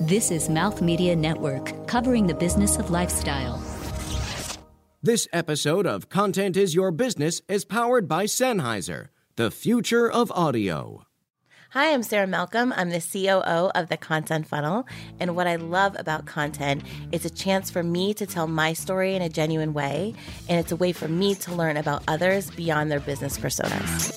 [0.00, 3.62] This is Mouth Media Network, covering the business of lifestyle.
[5.00, 11.06] This episode of Content is Your Business is powered by Sennheiser, the future of audio.
[11.70, 12.74] Hi, I'm Sarah Malcolm.
[12.76, 14.88] I'm the COO of the Content Funnel.
[15.20, 16.82] And what I love about content
[17.12, 20.14] is a chance for me to tell my story in a genuine way.
[20.48, 24.10] And it's a way for me to learn about others beyond their business personas.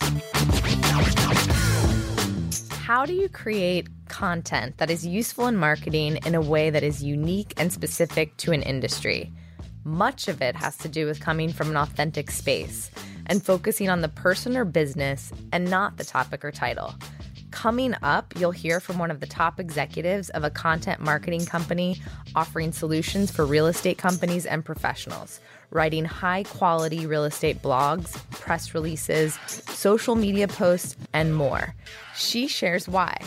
[2.87, 7.03] How do you create content that is useful in marketing in a way that is
[7.03, 9.29] unique and specific to an industry?
[9.83, 12.89] Much of it has to do with coming from an authentic space
[13.25, 16.95] and focusing on the person or business and not the topic or title.
[17.51, 21.99] Coming up, you'll hear from one of the top executives of a content marketing company
[22.37, 28.73] offering solutions for real estate companies and professionals, writing high quality real estate blogs, press
[28.73, 31.75] releases, social media posts, and more.
[32.15, 33.17] She shares why.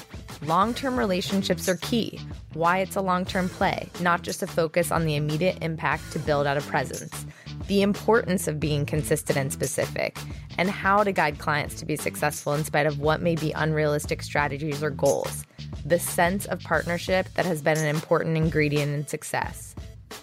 [0.43, 2.21] Long term relationships are key,
[2.55, 6.19] why it's a long term play, not just a focus on the immediate impact to
[6.19, 7.27] build out a presence
[7.71, 10.19] the importance of being consistent and specific,
[10.59, 14.25] and how to guide clients to be successful in spite of what may be unrealistic
[14.25, 15.47] strategies or goals.
[15.87, 19.77] The sense of partnership that has been an important ingredient in success,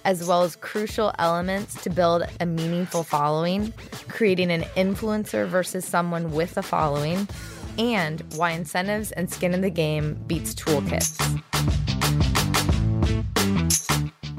[0.05, 3.73] as well as crucial elements to build a meaningful following,
[4.07, 7.27] creating an influencer versus someone with a following,
[7.77, 11.15] and why incentives and skin in the game beats toolkits.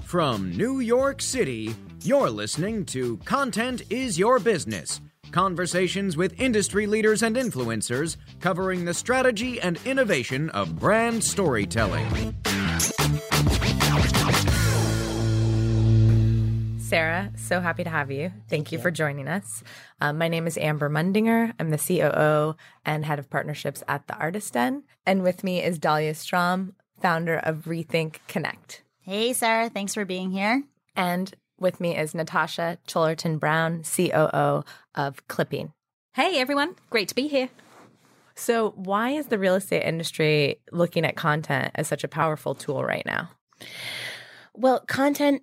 [0.02, 7.22] From New York City, you're listening to Content is Your Business conversations with industry leaders
[7.22, 12.34] and influencers covering the strategy and innovation of brand storytelling.
[16.88, 18.30] Sarah, so happy to have you.
[18.30, 19.62] Thank, Thank you, you, for joining us.
[20.00, 21.52] Um, my name is Amber Mundinger.
[21.60, 24.84] I'm the COO and head of partnerships at the Artists Den.
[25.04, 28.84] And with me is Dalia Strum, founder of Rethink Connect.
[29.02, 29.68] Hey, Sarah.
[29.68, 30.62] Thanks for being here.
[30.96, 35.72] And with me is Natasha Cholerton Brown, COO of Clippn.
[36.14, 36.74] Hey, everyone.
[36.88, 37.50] Great to be here.
[38.34, 42.82] So, why is the real estate industry looking at content as such a powerful tool
[42.82, 43.28] right now?
[44.54, 45.42] Well, content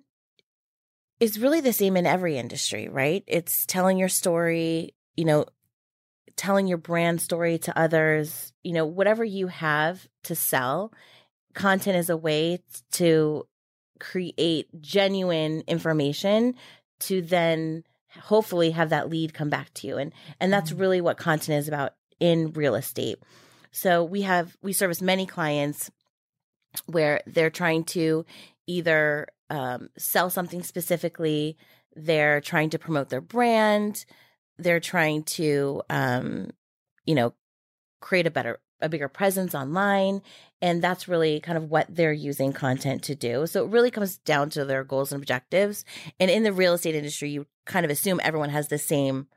[1.20, 3.24] is really the same in every industry, right?
[3.26, 5.46] It's telling your story, you know,
[6.36, 10.92] telling your brand story to others, you know, whatever you have to sell.
[11.54, 12.60] Content is a way
[12.92, 13.46] to
[13.98, 16.54] create genuine information
[17.00, 17.84] to then
[18.20, 20.80] hopefully have that lead come back to you and and that's mm-hmm.
[20.80, 23.18] really what content is about in real estate
[23.72, 25.90] so we have we service many clients
[26.86, 28.24] where they're trying to
[28.66, 31.56] either um, sell something specifically.
[31.94, 34.04] They're trying to promote their brand.
[34.58, 36.50] They're trying to um,
[37.04, 37.34] you know
[38.00, 40.20] create a better a bigger presence online
[40.60, 43.46] and that's really kind of what they're using content to do.
[43.46, 45.84] So it really comes down to their goals and objectives.
[46.20, 49.28] And in the real estate industry you kind of assume everyone has the same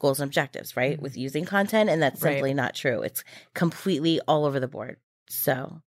[0.00, 1.02] goals and objectives right mm-hmm.
[1.02, 2.56] with using content and that's simply right.
[2.56, 3.02] not true.
[3.02, 3.22] It's
[3.54, 4.96] completely all over the board.
[5.28, 5.80] So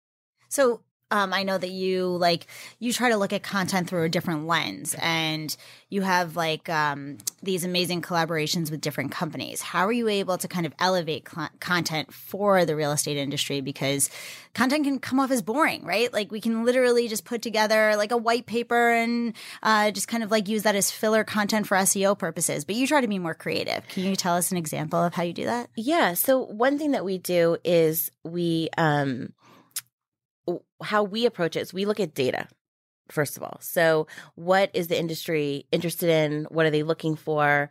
[0.47, 0.81] so
[1.11, 2.47] um, I know that you like
[2.79, 5.55] you try to look at content through a different lens, and
[5.89, 9.61] you have like um, these amazing collaborations with different companies.
[9.61, 13.59] How are you able to kind of elevate cl- content for the real estate industry?
[13.59, 14.09] Because
[14.53, 16.11] content can come off as boring, right?
[16.11, 19.33] Like we can literally just put together like a white paper and
[19.63, 22.63] uh, just kind of like use that as filler content for SEO purposes.
[22.63, 23.85] But you try to be more creative.
[23.89, 25.69] Can you tell us an example of how you do that?
[25.75, 26.13] Yeah.
[26.13, 29.33] So one thing that we do is we um,
[30.83, 32.47] how we approach it is we look at data
[33.11, 33.57] first of all.
[33.61, 36.45] So, what is the industry interested in?
[36.49, 37.69] What are they looking for?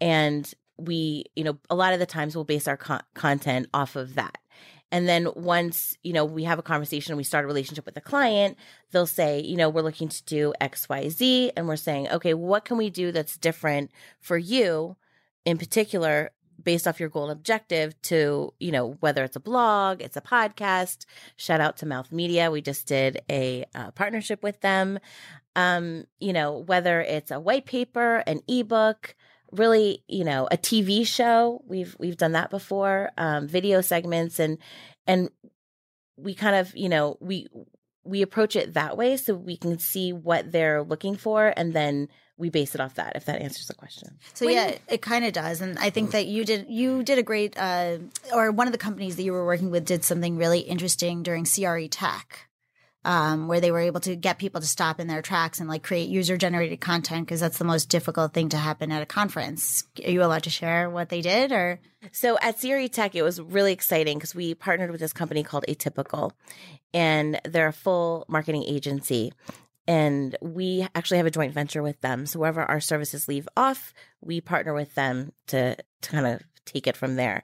[0.00, 2.76] And we, you know, a lot of the times we'll base our
[3.14, 4.38] content off of that.
[4.92, 7.94] And then once, you know, we have a conversation, and we start a relationship with
[7.94, 8.56] the client,
[8.92, 11.50] they'll say, you know, we're looking to do XYZ.
[11.56, 14.96] And we're saying, okay, what can we do that's different for you
[15.44, 16.30] in particular
[16.62, 20.20] based off your goal and objective to, you know, whether it's a blog, it's a
[20.20, 21.04] podcast.
[21.36, 22.50] Shout out to Mouth Media.
[22.50, 24.98] We just did a uh, partnership with them.
[25.56, 29.14] Um, you know, whether it's a white paper, an ebook,
[29.52, 31.62] really, you know, a TV show.
[31.66, 33.10] We've we've done that before.
[33.16, 34.58] Um, video segments and
[35.06, 35.30] and
[36.16, 37.46] we kind of, you know, we
[38.04, 42.08] we approach it that way so we can see what they're looking for and then
[42.36, 45.24] we base it off that if that answers the question so when yeah it kind
[45.24, 47.98] of does and i think that you did you did a great uh,
[48.32, 51.44] or one of the companies that you were working with did something really interesting during
[51.44, 52.48] cre tech
[53.04, 55.82] um, where they were able to get people to stop in their tracks and like
[55.82, 59.84] create user generated content because that's the most difficult thing to happen at a conference.
[60.04, 61.80] Are you allowed to share what they did or?
[62.12, 65.64] So at CRE Tech, it was really exciting because we partnered with this company called
[65.68, 66.32] Atypical,
[66.92, 69.32] and they're a full marketing agency.
[69.86, 72.26] And we actually have a joint venture with them.
[72.26, 76.86] So wherever our services leave off, we partner with them to, to kind of take
[76.86, 77.42] it from there.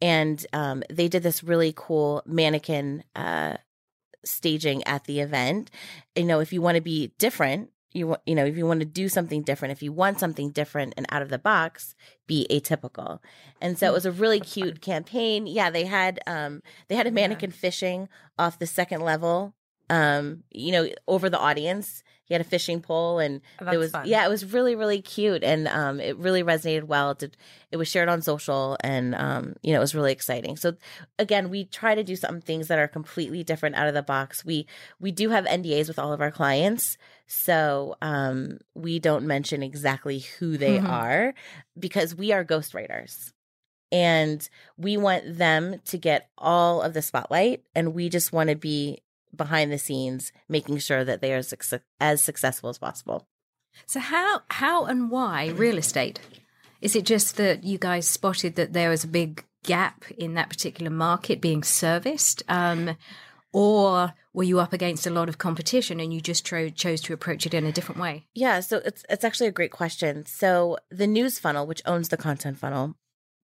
[0.00, 3.56] And um, they did this really cool mannequin uh,
[4.24, 5.70] staging at the event.
[6.14, 8.80] You know, if you want to be different, you want, you know, if you want
[8.80, 11.94] to do something different, if you want something different and out of the box,
[12.26, 13.20] be atypical.
[13.60, 15.46] And so it was a really cute campaign.
[15.46, 18.08] Yeah, they had um they had a mannequin fishing
[18.38, 19.54] off the second level
[19.90, 22.02] um you know over the audience.
[22.24, 23.40] He had a fishing pole and
[23.72, 24.06] it was fun.
[24.06, 25.42] yeah it was really really cute.
[25.42, 27.12] And um it really resonated well.
[27.12, 27.36] It, did,
[27.72, 30.56] it was shared on social and um you know it was really exciting.
[30.58, 30.74] So
[31.18, 34.44] again we try to do some things that are completely different out of the box.
[34.44, 34.66] We
[35.00, 36.98] we do have ndas with all of our clients.
[37.26, 40.90] So um we don't mention exactly who they Mhm.
[40.90, 41.34] are
[41.78, 43.32] because we are ghostwriters.
[43.90, 44.46] And
[44.76, 49.00] we want them to get all of the spotlight and we just want to be
[49.36, 53.26] behind the scenes making sure that they are suc- as successful as possible
[53.86, 56.20] So how how and why real estate?
[56.80, 60.48] Is it just that you guys spotted that there was a big gap in that
[60.48, 62.96] particular market being serviced, um,
[63.52, 67.12] or were you up against a lot of competition and you just tro- chose to
[67.12, 68.26] approach it in a different way?
[68.34, 72.16] yeah so it's it's actually a great question so the news funnel which owns the
[72.16, 72.94] content funnel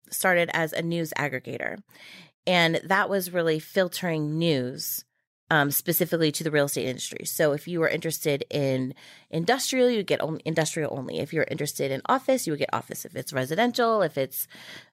[0.09, 1.77] started as a news aggregator
[2.47, 5.05] and that was really filtering news
[5.49, 7.25] um, specifically to the real estate industry.
[7.25, 8.93] So if you are interested in
[9.29, 11.19] industrial, you get only industrial only.
[11.19, 13.05] If you're interested in office, you would get office.
[13.05, 14.47] If it's residential, if it's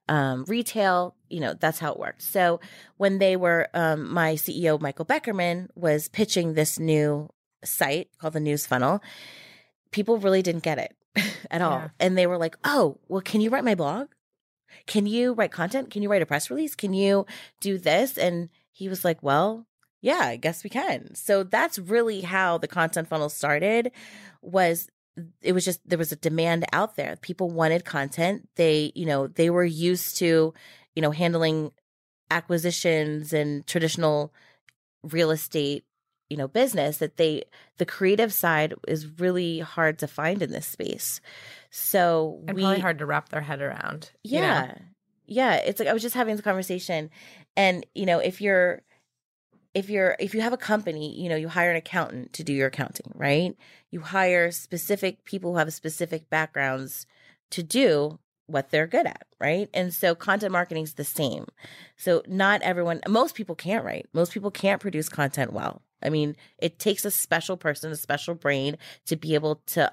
[0.08, 2.22] um, retail, you know, that's how it worked.
[2.22, 2.60] So
[2.96, 7.28] when they were, um, my CEO, Michael Beckerman, was pitching this new
[7.64, 9.02] site called the News Funnel,
[9.90, 10.96] people really didn't get it
[11.50, 11.78] at all.
[11.78, 11.88] Yeah.
[12.00, 14.08] And they were like, oh, well, can you write my blog?
[14.86, 15.90] Can you write content?
[15.90, 16.74] Can you write a press release?
[16.74, 17.26] Can you
[17.60, 18.16] do this?
[18.16, 19.66] And he was like, well,
[20.06, 21.16] yeah, I guess we can.
[21.16, 23.90] So that's really how the content funnel started
[24.40, 24.88] was
[25.42, 27.16] it was just there was a demand out there.
[27.22, 28.48] People wanted content.
[28.54, 30.54] They, you know, they were used to,
[30.94, 31.72] you know, handling
[32.30, 34.32] acquisitions and traditional
[35.02, 35.84] real estate,
[36.30, 37.42] you know, business that they
[37.78, 41.20] the creative side is really hard to find in this space.
[41.70, 44.12] So and we probably hard to wrap their head around.
[44.22, 44.46] you know?
[44.46, 44.74] yeah.
[45.26, 45.54] Yeah.
[45.56, 47.10] It's like I was just having this conversation.
[47.56, 48.82] And, you know, if you're
[49.76, 52.54] if you're if you have a company, you know, you hire an accountant to do
[52.54, 53.54] your accounting, right?
[53.90, 57.06] You hire specific people who have specific backgrounds
[57.50, 59.68] to do what they're good at, right?
[59.74, 61.44] And so content marketing is the same.
[61.98, 64.06] So not everyone most people can't write.
[64.14, 65.82] Most people can't produce content well.
[66.02, 69.92] I mean, it takes a special person, a special brain to be able to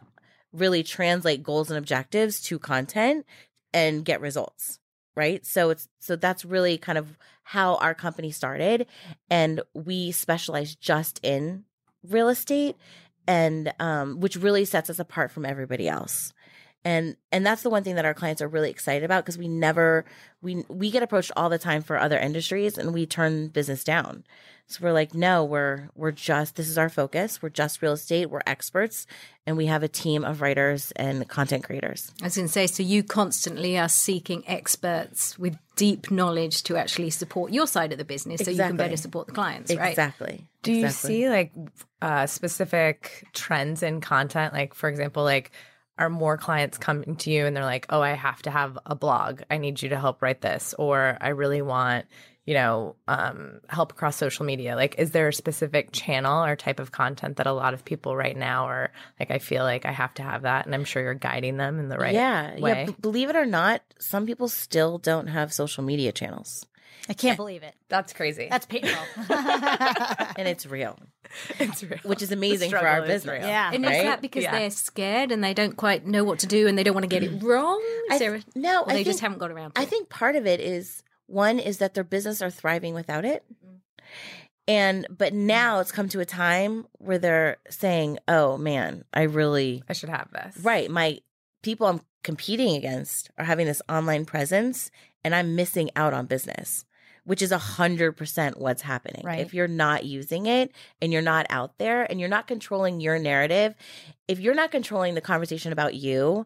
[0.53, 3.25] really translate goals and objectives to content
[3.73, 4.79] and get results
[5.15, 5.45] right?
[5.45, 8.87] So it's so that's really kind of how our company started
[9.29, 11.65] and we specialize just in
[12.07, 12.75] real estate
[13.27, 16.33] and um which really sets us apart from everybody else
[16.85, 19.47] and and that's the one thing that our clients are really excited about because we
[19.47, 20.05] never
[20.41, 24.23] we we get approached all the time for other industries and we turn business down.
[24.67, 27.41] So we're like no we're we're just this is our focus.
[27.41, 28.29] We're just real estate.
[28.29, 29.07] We're experts.
[29.45, 32.11] And we have a team of writers and content creators.
[32.21, 36.77] I was going to say, so you constantly are seeking experts with deep knowledge to
[36.77, 39.89] actually support your side of the business so you can better support the clients, right?
[39.89, 40.47] exactly.
[40.61, 41.07] Do you Exactly.
[41.09, 41.51] see like
[42.01, 44.53] uh, specific trends in content?
[44.53, 45.51] Like, for example, like
[45.97, 48.95] are more clients coming to you and they're like, "Oh, I have to have a
[48.95, 49.41] blog.
[49.49, 52.05] I need you to help write this," or "I really want."
[52.45, 54.75] You know, um, help across social media.
[54.75, 58.17] Like, is there a specific channel or type of content that a lot of people
[58.17, 59.31] right now are like?
[59.31, 61.87] I feel like I have to have that, and I'm sure you're guiding them in
[61.87, 62.79] the right yeah way.
[62.81, 66.65] yeah b- believe it or not some people still don't have social media channels
[67.09, 67.75] I can't eh, believe it.
[67.89, 68.47] That's crazy.
[68.49, 69.03] That's painful.
[69.27, 70.97] and it's real
[71.59, 71.99] it's real.
[72.03, 73.47] which is amazing for our business real.
[73.47, 73.71] yeah.
[73.73, 73.95] And Right?
[73.97, 74.51] is that because Yeah.
[74.51, 77.09] they're scared and they don't quite know what to do and they don't want to
[77.09, 77.43] get it mm.
[77.43, 77.81] wrong?
[78.09, 79.79] Is I there th- a- no or I they think, just haven't got around to
[79.79, 79.89] I it?
[79.89, 83.75] think part of it is one is that their business are thriving without it mm-hmm.
[84.67, 85.47] and but mm-hmm.
[85.47, 90.09] now it's come to a time where they're saying oh man i really I should
[90.09, 90.57] have this.
[90.63, 91.19] right my
[91.63, 94.91] people i'm competing against are having this online presence
[95.23, 96.85] and i'm missing out on business
[97.25, 99.39] which is a hundred percent what's happening Right.
[99.39, 103.17] if you're not using it and you're not out there and you're not controlling your
[103.19, 103.75] narrative
[104.27, 106.45] if you're not controlling the conversation about you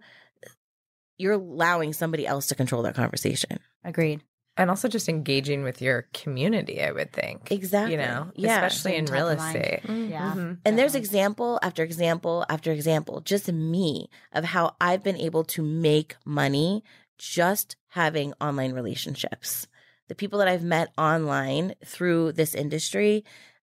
[1.18, 4.22] you're allowing somebody else to control that conversation Agreed.
[4.60, 7.52] And also just engaging with your community, I would think.
[7.52, 7.92] Exactly.
[7.92, 8.56] You know, Yeah.
[8.66, 9.56] especially in real of mind.
[9.56, 9.84] estate.
[9.84, 10.12] Mm-hmm.
[10.12, 10.32] Yeah.
[10.36, 10.54] Mm-hmm.
[10.66, 15.62] And there's example after example after example, just me of how I've been able to
[15.62, 16.84] make money
[17.20, 19.68] just having online relationships.
[20.08, 23.26] The people that I've met online through this industry,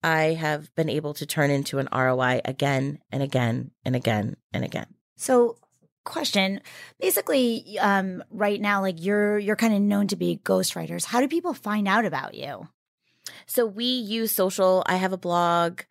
[0.03, 4.65] I have been able to turn into an ROI again and again and again and
[4.65, 4.87] again.
[5.17, 5.57] So,
[6.05, 6.61] question:
[7.01, 11.05] Basically, um, right now, like you're you're kind of known to be ghostwriters.
[11.05, 12.69] How do people find out about you?
[13.47, 14.83] So we use social.
[14.87, 15.83] I have a blog.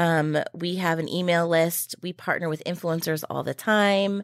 [0.00, 1.94] Um, we have an email list.
[2.02, 4.22] We partner with influencers all the time.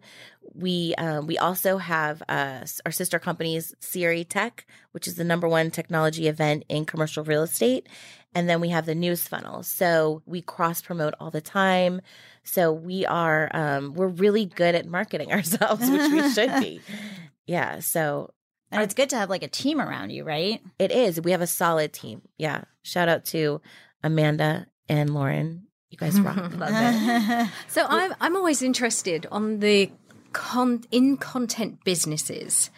[0.54, 5.46] We um, we also have uh, our sister companies, CRE Tech, which is the number
[5.46, 7.88] one technology event in commercial real estate,
[8.34, 9.62] and then we have the news funnel.
[9.62, 12.00] So we cross promote all the time.
[12.42, 16.80] So we are um, we're really good at marketing ourselves, which we should be.
[17.48, 17.78] Yeah.
[17.78, 18.32] So
[18.72, 20.60] And it's good to have like a team around you, right?
[20.80, 21.20] it is.
[21.20, 22.22] We have a solid team.
[22.38, 22.64] Yeah.
[22.82, 23.60] Shout out to
[24.02, 25.65] Amanda and Lauren.
[25.90, 26.36] You guys rock.
[26.56, 27.48] Love it.
[27.68, 29.90] So I'm I'm always interested on the
[30.32, 32.70] con in content businesses.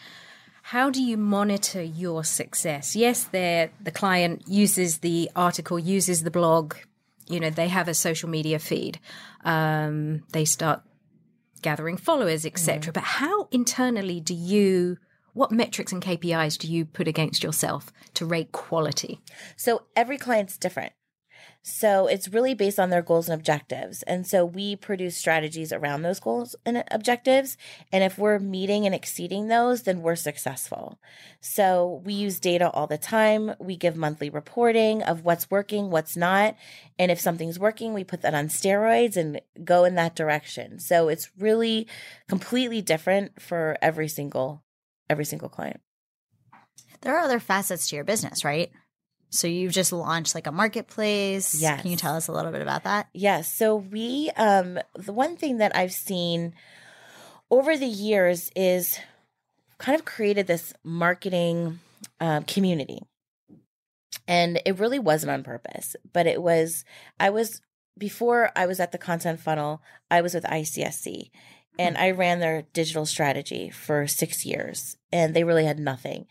[0.62, 2.94] How do you monitor your success?
[2.94, 6.74] Yes, they the client uses the article, uses the blog.
[7.26, 8.98] You know, they have a social media feed.
[9.44, 10.82] Um, they start
[11.62, 12.92] gathering followers, etc.
[12.92, 14.98] But how internally do you?
[15.32, 19.20] What metrics and KPIs do you put against yourself to rate quality?
[19.56, 20.92] So every client's different.
[21.62, 24.02] So it's really based on their goals and objectives.
[24.04, 27.56] And so we produce strategies around those goals and objectives.
[27.92, 30.98] And if we're meeting and exceeding those, then we're successful.
[31.40, 33.54] So we use data all the time.
[33.58, 36.56] We give monthly reporting of what's working, what's not.
[36.98, 40.78] And if something's working, we put that on steroids and go in that direction.
[40.78, 41.86] So it's really
[42.28, 44.62] completely different for every single
[45.10, 45.80] every single client.
[47.00, 48.70] There are other facets to your business, right?
[49.30, 51.60] So you've just launched like a marketplace.
[51.60, 51.82] Yes.
[51.82, 53.08] Can you tell us a little bit about that?
[53.12, 53.52] Yes.
[53.52, 56.54] So we um the one thing that I've seen
[57.50, 58.98] over the years is
[59.78, 61.80] kind of created this marketing
[62.20, 63.00] um, community.
[64.26, 66.84] And it really wasn't on purpose, but it was
[67.18, 67.60] I was
[67.96, 71.30] before I was at the content funnel, I was with ICSC
[71.78, 76.26] and I ran their digital strategy for 6 years and they really had nothing.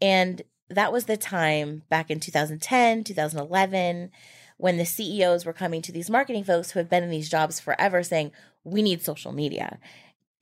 [0.00, 4.10] And that was the time back in 2010, 2011
[4.56, 7.58] when the CEOs were coming to these marketing folks who have been in these jobs
[7.58, 8.30] forever saying,
[8.62, 9.78] we need social media.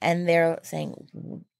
[0.00, 1.08] And they're saying,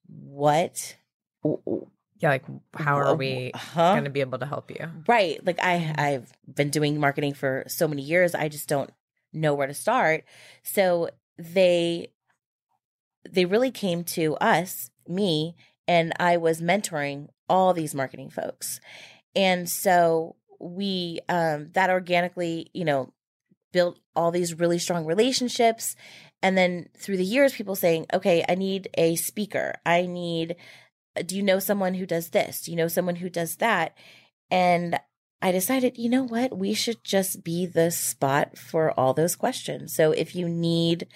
[0.09, 0.97] what?
[1.45, 2.45] Yeah, like
[2.75, 3.93] how are we Huh?
[3.93, 4.89] going to be able to help you?
[5.07, 5.45] Right.
[5.45, 6.01] Like I mm-hmm.
[6.01, 8.35] I've been doing marketing for so many years.
[8.35, 8.91] I just don't
[9.33, 10.25] know where to start.
[10.65, 12.09] So they
[13.29, 15.55] they really came to us, me,
[15.87, 18.81] and I was mentoring all these marketing folks.
[19.35, 23.13] And so we um that organically, you know,
[23.73, 25.95] built all these really strong relationships
[26.43, 29.75] and then through the years people saying, "Okay, I need a speaker.
[29.85, 30.57] I need
[31.27, 32.63] do you know someone who does this?
[32.63, 33.97] Do you know someone who does that?"
[34.51, 34.99] And
[35.41, 36.57] I decided, you know what?
[36.59, 39.95] We should just be the spot for all those questions.
[39.95, 41.07] So if you need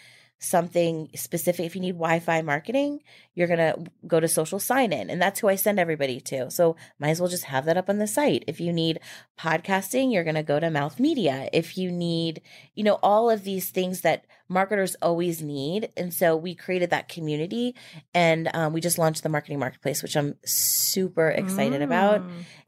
[0.42, 3.00] something specific, if you need Wi Fi marketing,
[3.34, 5.08] you're going to go to social sign in.
[5.08, 6.50] And that's who I send everybody to.
[6.50, 8.44] So might as well just have that up on the site.
[8.46, 9.00] If you need
[9.38, 11.49] podcasting, you're going to go to Mouth Media.
[11.52, 12.42] If you need,
[12.75, 15.90] you know, all of these things that marketers always need.
[15.97, 17.75] And so we created that community
[18.14, 22.23] and um, we just launched the marketing marketplace, which I'm super excited about.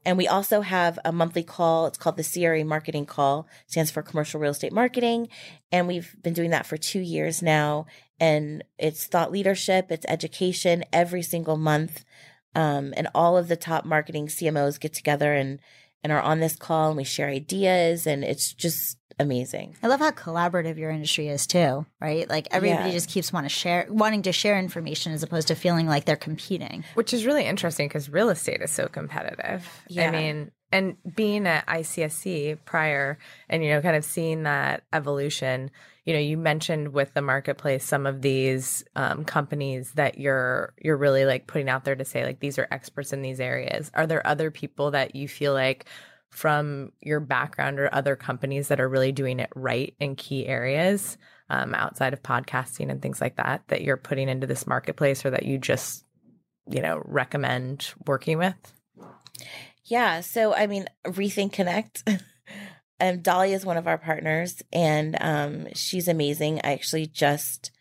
[0.05, 1.87] And we also have a monthly call.
[1.87, 5.29] It's called the CRE Marketing Call, stands for Commercial Real Estate Marketing.
[5.71, 7.87] And we've been doing that for two years now.
[8.19, 12.05] And it's thought leadership, it's education every single month.
[12.53, 15.59] Um, and all of the top marketing CMOs get together and,
[16.05, 18.05] and are on this call and we share ideas.
[18.05, 19.75] And it's just amazing.
[19.81, 22.29] I love how collaborative your industry is too, right?
[22.29, 22.91] Like everybody Yeah.
[22.91, 26.15] just keeps want to share, wanting to share information as opposed to feeling like they're
[26.15, 26.83] competing.
[26.93, 29.67] Which is really interesting because real estate is so competitive.
[29.87, 30.09] Yeah.
[30.09, 33.17] I mean, and being at ICSC prior
[33.49, 35.71] and, you know, kind of seeing that evolution,
[36.05, 40.97] you know, you mentioned with the marketplace some of these um, companies that you're you're
[40.97, 43.91] really like putting out there to say like these are experts in these areas.
[43.93, 45.85] Are there other people that you feel like
[46.29, 51.17] from your background or other companies that are really doing it right in key areas
[51.49, 55.29] um, outside of podcasting and things like that that you're putting into this marketplace or
[55.29, 56.05] that you just
[56.69, 58.73] you know recommend working with
[59.85, 60.21] Yeah.
[60.21, 62.03] So, I mean, Rethink Connect.
[62.99, 66.61] um, Dolly is one of our partners, and um, she's amazing.
[66.63, 67.71] I actually just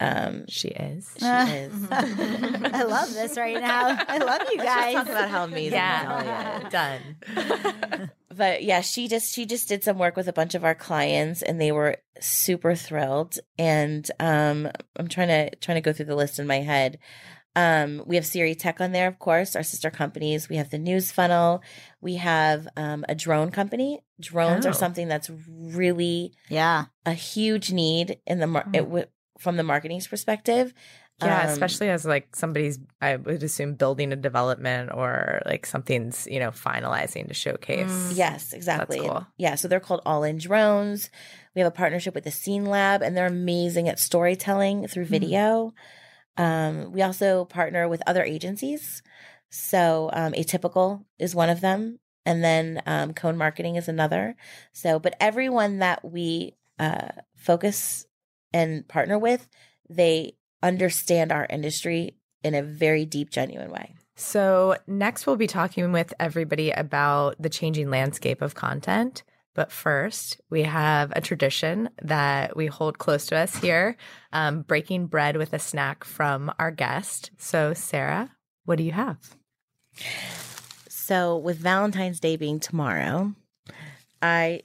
[0.00, 1.08] um, She is.
[1.18, 1.72] she is.
[1.90, 3.96] I love this right now.
[4.08, 4.94] I love you Let's just guys.
[4.94, 6.02] talk about how amazing Yeah.
[6.22, 6.72] Natalia is.
[7.96, 8.10] Done.
[8.34, 11.40] but yeah, she just she just did some work with a bunch of our clients,
[11.42, 13.38] and they were super thrilled.
[13.58, 16.98] And um, I'm trying to trying to go through the list in my head.
[17.56, 20.48] Um, we have CRE Tech on there, of course, our sister companies.
[20.48, 21.62] We have the News Funnel.
[22.02, 24.00] We have um, a drone company.
[24.20, 24.70] Drones Oh.
[24.70, 26.84] are something that's really yeah.
[27.06, 29.06] a huge need in the mar- it w-
[29.38, 30.74] from the marketing's perspective.
[31.22, 36.26] Yeah, Um, especially as like somebody's, I would assume, building a development or like something's,
[36.30, 38.12] you know, finalizing to showcase.
[38.14, 39.00] Yes, exactly.
[39.00, 39.26] cool.
[39.38, 41.08] Yeah, so they're called All In Drones.
[41.54, 45.72] We have a partnership with the Scene Lab, and they're amazing at storytelling through video.
[46.36, 49.02] Um, we also partner with other agencies.
[49.50, 54.36] So um, Atypical is one of them, and then um, Cone Marketing is another.
[54.72, 58.06] So, but everyone that we uh, focus
[58.52, 59.48] and partner with,
[59.88, 63.94] they understand our industry in a very deep, genuine way.
[64.14, 69.22] So, next we'll be talking with everybody about the changing landscape of content.
[69.56, 73.96] But first, we have a tradition that we hold close to us here
[74.32, 77.30] um, breaking bread with a snack from our guest.
[77.38, 78.30] So, Sarah,
[78.66, 79.16] what do you have?
[80.88, 83.32] So with Valentine's Day being tomorrow,
[84.20, 84.60] I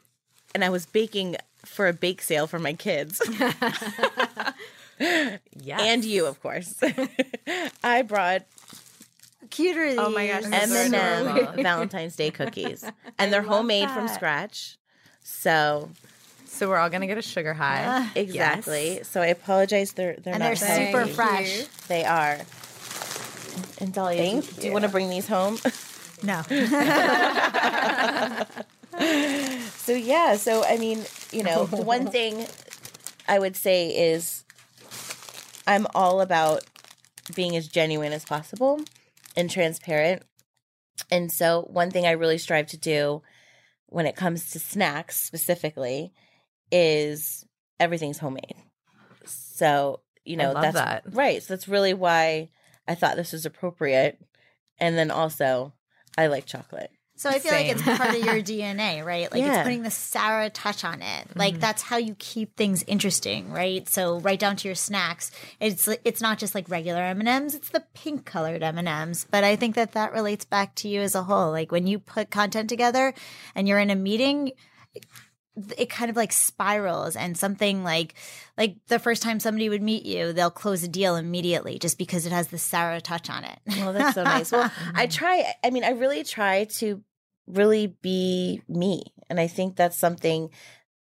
[0.54, 3.22] and I was baking for a bake sale for my kids
[5.00, 5.82] Yes.
[5.82, 6.76] and you, of course.
[7.84, 8.44] I brought
[9.52, 10.52] Cuter are Oh my gosh, these.
[10.52, 11.54] this is M and adorable.
[11.60, 12.84] M Valentine's Day cookies,
[13.18, 14.78] and they're homemade from scratch.
[15.24, 15.90] So
[16.46, 17.84] So, we're all going to get a sugar high.
[17.86, 18.12] Ah.
[18.16, 19.02] exactly.
[19.04, 19.94] So I apologize.
[19.94, 20.86] They're they're and not they're healthy.
[20.92, 21.64] super fresh.
[21.88, 22.38] They are.
[23.80, 25.58] And Dalia, do you, do you want to bring these home?
[26.24, 26.44] No.
[29.00, 32.46] So yeah, so I mean, you know, the one thing
[33.28, 34.44] I would say is
[35.66, 36.64] I'm all about
[37.34, 38.82] being as genuine as possible
[39.36, 40.22] and transparent.
[41.10, 43.24] And so one thing I really strive to do
[43.92, 46.14] when it comes to snacks specifically
[46.72, 47.46] is
[47.78, 48.56] everything's homemade.
[49.26, 51.04] So, you know, that's that.
[51.12, 51.44] right.
[51.44, 52.50] So that's really why
[52.88, 54.18] I thought this was appropriate.
[54.80, 55.74] And then also
[56.18, 56.90] I like chocolate.
[57.22, 59.32] So I feel like it's part of your DNA, right?
[59.32, 59.60] Like Yeah.
[59.60, 61.28] it's putting the sour touch on it.
[61.36, 61.62] Like mm-hmm.
[61.62, 63.88] that's how you keep things interesting, right?
[63.88, 65.30] So right down to your snacks,
[65.60, 68.88] it's it's not just like regular M and M's; it's the pink colored M and
[68.88, 69.28] M's.
[69.30, 71.52] But I think that that relates back to you as a whole.
[71.52, 73.14] Like when you put content together
[73.54, 74.54] and you're in a meeting.
[75.78, 78.16] It kind of like spirals, and something like,
[78.58, 82.26] like the first time somebody would meet you, they'll close a deal immediately just because
[82.26, 83.60] it has the sour touch on it.
[83.68, 84.54] Well, that's so nice.
[84.54, 87.04] Well, I try, I mean, I really try to
[87.48, 89.04] really be me.
[89.30, 90.50] And I think that's something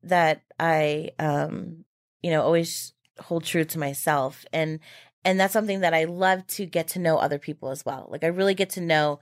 [0.04, 1.86] that I, um,
[2.22, 4.46] you know, always hold true to myself.
[4.52, 4.80] And,
[5.24, 8.08] and that's something that I love to get to know other people as well.
[8.12, 9.20] Like I really get to know,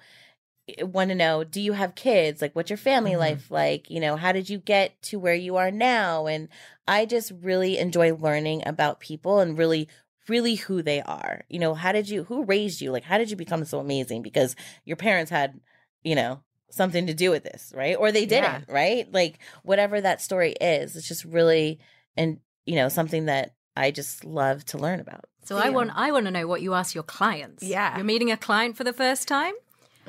[0.80, 2.41] want to know, do you have kids?
[2.41, 3.19] Like what's your family Mhm.
[3.19, 3.89] life like?
[3.89, 6.28] You know, how did you get to where you are now?
[6.28, 6.47] And
[6.88, 9.88] I just really enjoy learning about people and really
[10.28, 11.43] really who they are.
[11.50, 12.91] You know, how did you who raised you?
[12.91, 15.60] Like how did you become so amazing because your parents had,
[16.04, 17.95] you know, something to do with this, right?
[17.97, 19.12] Or they didn't, right?
[19.12, 21.79] Like whatever that story is, it's just really
[22.17, 25.25] and you know, something that I just love to learn about.
[25.43, 27.63] So I want I want to know what you ask your clients.
[27.63, 27.95] Yeah.
[27.95, 29.53] you're meeting a client for the first time.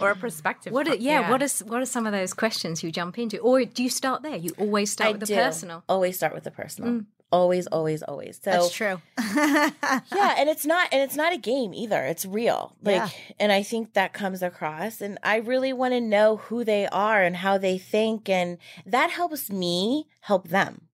[0.00, 0.72] Or a perspective.
[0.72, 0.88] What?
[0.88, 3.62] Are, co- yeah, What is what are some of those questions you jump into, or
[3.64, 4.36] do you start there?
[4.36, 5.84] You always start I with the do personal.
[5.86, 6.92] always start with the personal.
[6.92, 7.06] Mm.
[7.32, 8.38] Always, always, always.
[8.44, 9.00] So That's true.
[9.34, 13.08] yeah and it's not and it's not a game either it's real like Yeah.
[13.40, 17.22] and i think that comes across and i really want to know who they are
[17.22, 20.88] and how they think and that helps me help them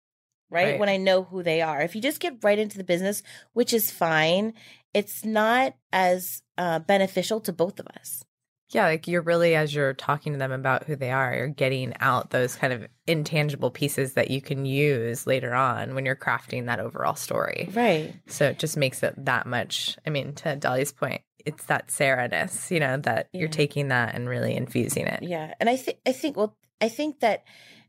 [0.50, 0.72] right?
[0.72, 0.80] Right.
[0.80, 3.22] when i know who they are if you just get right into the business
[3.54, 4.52] which is fine
[4.92, 8.24] it's not as uh, beneficial to both of us
[8.70, 11.94] Yeah, like you're really, as you're talking to them about who they are, you're getting
[12.00, 16.66] out those kind of intangible pieces that you can use later on when you're crafting
[16.66, 17.68] that overall story.
[17.72, 19.96] right So it just makes it that much.
[20.06, 24.28] I mean, to Dolly's point, it's that Sarah-ness, you know, that you're taking that and
[24.28, 25.22] really infusing it.
[25.22, 27.44] yeah and i think i think well i think that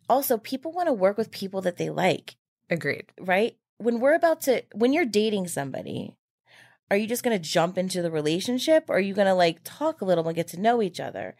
[0.08, 2.36] also people want to work with people that they like
[2.70, 3.06] Agreed.
[3.20, 3.56] right?
[3.80, 6.16] When we're about to, when you're dating somebody,
[6.90, 9.60] are you just going to jump into the relationship or are you going to like
[9.64, 11.36] talk a little and get to know each other?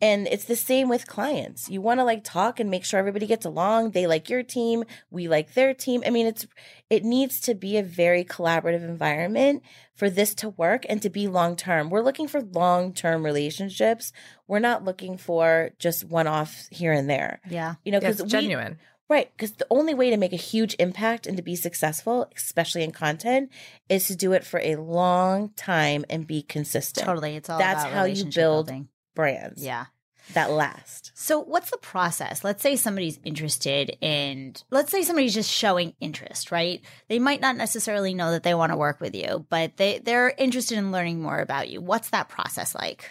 [0.00, 1.68] And it's the same with clients.
[1.68, 3.92] You want to like talk and make sure everybody gets along.
[3.92, 6.02] They like your team, we like their team.
[6.04, 6.46] I mean, it's,
[6.90, 9.62] it needs to be a very collaborative environment
[9.94, 11.88] for this to work and to be long term.
[11.88, 14.12] We're looking for long term relationships.
[14.48, 17.40] We're not looking for just one off here and there.
[17.48, 17.74] yeah.
[17.84, 18.78] You know, because it's genuine.
[19.12, 19.30] Right.
[19.36, 22.92] Because the only way to make a huge impact and to be successful, especially in
[22.92, 23.50] content,
[23.90, 27.04] is to do it for a long time and be consistent.
[27.06, 27.36] Totally.
[27.36, 28.88] It's all That's how you build building.
[29.14, 29.86] brands Yeah.
[30.32, 31.12] that last.
[31.14, 32.42] So, what's the process?
[32.42, 36.80] Let's say somebody's interested in, let's say somebody's just showing interest, right?
[37.08, 40.32] They might not necessarily know that they want to work with you, but they, they're
[40.38, 41.82] interested in learning more about you.
[41.82, 43.10] What's that process like?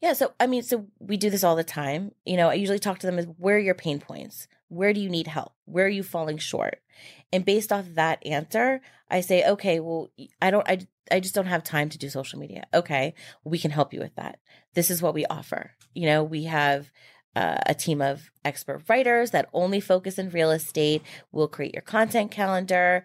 [0.00, 0.14] Yeah.
[0.14, 2.12] So, I mean, so we do this all the time.
[2.24, 4.48] You know, I usually talk to them as where are your pain points?
[4.68, 5.52] Where do you need help?
[5.64, 6.80] Where are you falling short?
[7.32, 11.46] And based off that answer, I say, okay, well, I don't, I, I just don't
[11.46, 12.66] have time to do social media.
[12.72, 14.38] Okay, we can help you with that.
[14.74, 15.72] This is what we offer.
[15.94, 16.90] You know, we have
[17.36, 21.02] uh, a team of expert writers that only focus in real estate.
[21.32, 23.04] We'll create your content calendar.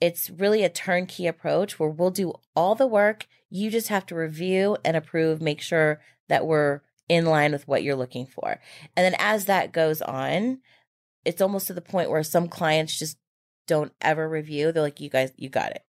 [0.00, 3.26] It's really a turnkey approach where we'll do all the work.
[3.50, 7.82] You just have to review and approve, make sure that we're in line with what
[7.82, 8.60] you're looking for.
[8.96, 10.58] And then as that goes on,
[11.28, 13.18] it's almost to the point where some clients just
[13.66, 14.72] don't ever review.
[14.72, 15.82] They're like, you guys, you got it.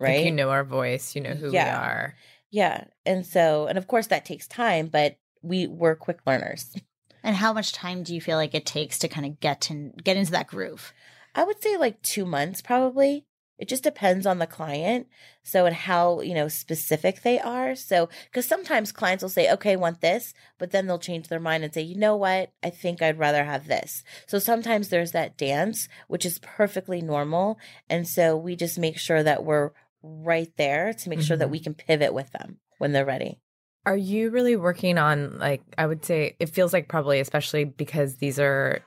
[0.00, 0.16] Right.
[0.16, 1.64] Like you know our voice, you know who Yeah.
[1.80, 2.14] we are.
[2.50, 2.84] Yeah.
[3.06, 6.74] And so, and of course that takes time, but we we're quick learners.
[7.22, 9.92] And how much time do you feel like it takes to kind of get to
[10.02, 10.92] get into that groove?
[11.34, 13.26] I would say like 2 months probably.
[13.60, 15.06] It just depends on the client.
[15.42, 17.76] So and how, you know, specific they are.
[17.76, 21.62] So cuz sometimes clients will say, "Okay, want this," but then they'll change their mind
[21.62, 22.52] and say, "You know what?
[22.62, 27.58] I think I'd rather have this." So sometimes there's that dance, which is perfectly normal,
[27.88, 29.70] and so we just make sure that we're
[30.02, 31.64] right there to make sure that we mm-hmm.
[31.64, 33.38] can pivot with them when they're ready.
[33.86, 38.16] Are you really working on like I would say it feels like probably especially because
[38.16, 38.80] these are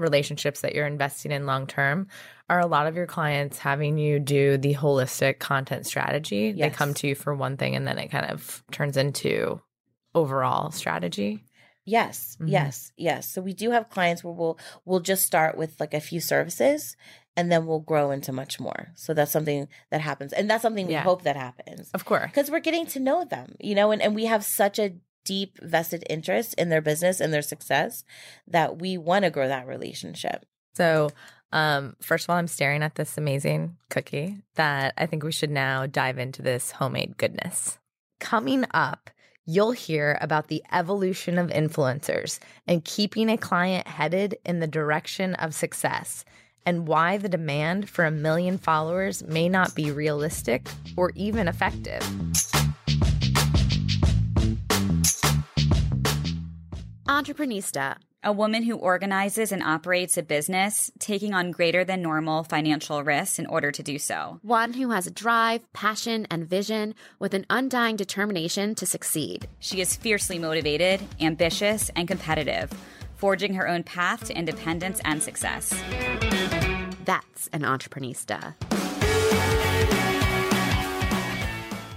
[0.00, 2.08] relationships that you're investing in long term
[2.48, 6.94] are a lot of your clients having you do the holistic content strategy they come
[6.94, 9.60] to you for one thing and then it kind of turns into
[10.14, 11.44] overall strategy
[11.86, 12.50] Yes, Mhm.
[12.50, 13.26] yes, yes.
[13.26, 16.94] So we do have clients where we'll we'll just start with like a few services
[17.36, 18.88] and then we'll grow into much more.
[18.96, 20.32] So that's something that happens.
[20.34, 21.02] And that's something we Yeah.
[21.02, 21.90] hope that happens.
[21.94, 24.78] of course Because we're getting to know them, you know, and, and we have such
[24.78, 24.92] a
[25.24, 28.04] deep vested interest in their business and their success
[28.46, 30.44] that we want to grow that relationship.
[30.74, 31.10] So,
[31.52, 35.50] um, first of all, I'm staring at this amazing cookie that I think we should
[35.50, 37.78] now dive into this homemade goodness.
[38.20, 39.10] Coming up,
[39.46, 45.34] you'll hear about the evolution of influencers and keeping a client headed in the direction
[45.34, 46.24] of success,
[46.64, 52.02] and why the demand for a million followers may not be realistic or even effective.
[57.10, 57.96] Entreprenista.
[58.22, 63.40] A woman who organizes and operates a business, taking on greater than normal financial risks
[63.40, 64.38] in order to do so.
[64.42, 69.48] One who has a drive, passion, and vision with an undying determination to succeed.
[69.58, 72.70] She is fiercely motivated, ambitious, and competitive,
[73.16, 75.70] forging her own path to independence and success.
[77.04, 78.54] That's an entreprenista.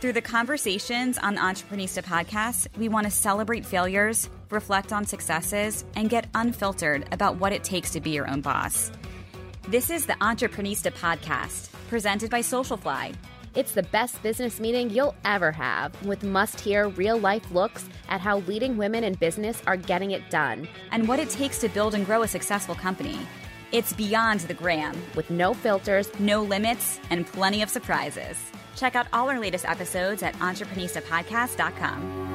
[0.03, 5.83] Through the conversations on the Entreprenista podcast, we want to celebrate failures, reflect on successes,
[5.95, 8.91] and get unfiltered about what it takes to be your own boss.
[9.67, 13.15] This is the Entreprenista podcast, presented by Socialfly.
[13.55, 18.19] It's the best business meeting you'll ever have with must hear real life looks at
[18.19, 21.93] how leading women in business are getting it done and what it takes to build
[21.93, 23.19] and grow a successful company.
[23.71, 26.09] It's beyond the gram, with no filters.
[26.19, 28.37] no limits, and plenty of surprises.
[28.75, 32.32] Check out all our latest episodes at entreprenistapodcast.com.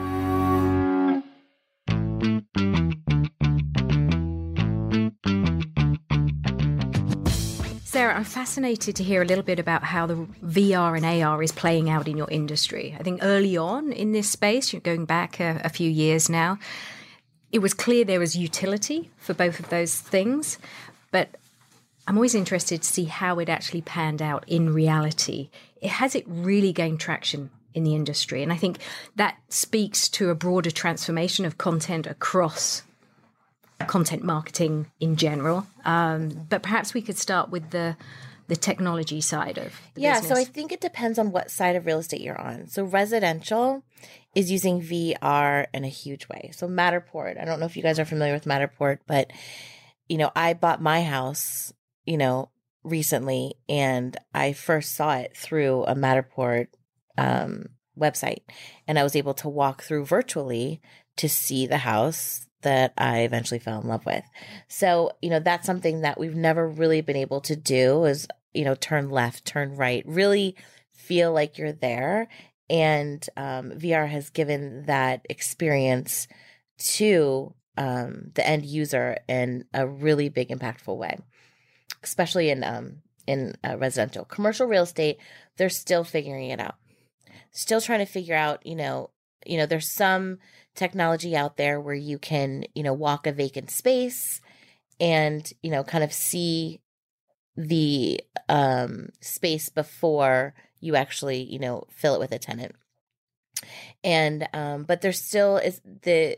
[8.08, 11.52] Sarah, I'm fascinated to hear a little bit about how the VR and AR is
[11.52, 12.96] playing out in your industry.
[12.98, 16.58] I think early on in this space, you're going back a, a few years now,
[17.52, 20.56] it was clear there was utility for both of those things,
[21.10, 21.36] but
[22.06, 25.50] I'm always interested to see how it actually panned out in reality.
[25.82, 28.42] It, has it really gained traction in the industry?
[28.42, 28.78] And I think
[29.16, 32.84] that speaks to a broader transformation of content across
[33.86, 35.66] content marketing in general.
[35.84, 37.96] Um, but perhaps we could start with the
[38.48, 40.30] the technology side of the yeah, business.
[40.30, 42.66] so I think it depends on what side of real estate you're on.
[42.68, 43.84] So residential
[44.34, 46.50] is using VR in a huge way.
[46.54, 49.30] So Matterport, I don't know if you guys are familiar with Matterport, but
[50.08, 51.74] you know, I bought my house,
[52.06, 52.48] you know,
[52.82, 56.68] recently and I first saw it through a Matterport
[57.18, 57.66] um
[57.98, 58.42] website
[58.86, 60.80] and I was able to walk through virtually
[61.16, 64.24] to see the house that I eventually fell in love with.
[64.68, 68.64] So, you know, that's something that we've never really been able to do is, you
[68.64, 70.56] know, turn left, turn right, really
[70.92, 72.28] feel like you're there.
[72.70, 76.28] And um, VR has given that experience
[76.78, 81.16] to um, the end user in a really big, impactful way.
[82.02, 85.18] especially in um in uh, residential commercial real estate
[85.56, 86.76] they're still figuring it out
[87.50, 89.10] still trying to figure out you know
[89.46, 90.38] you know there's some
[90.78, 94.40] technology out there where you can you know walk a vacant space
[95.00, 96.80] and you know kind of see
[97.56, 102.74] the um space before you actually you know fill it with a tenant.
[104.04, 106.36] And um but there still is the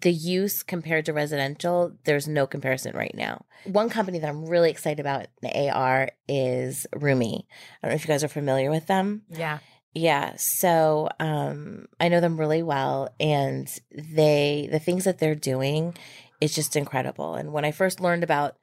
[0.00, 3.44] the use compared to residential there's no comparison right now.
[3.64, 7.46] One company that i'm really excited about in ar is roomy
[7.82, 9.22] i don't know if you guys are familiar with them.
[9.28, 9.58] Yeah.
[9.94, 15.94] Yeah so um i know them really well and they the things that they're doing
[16.40, 18.56] is just incredible and when i first learned about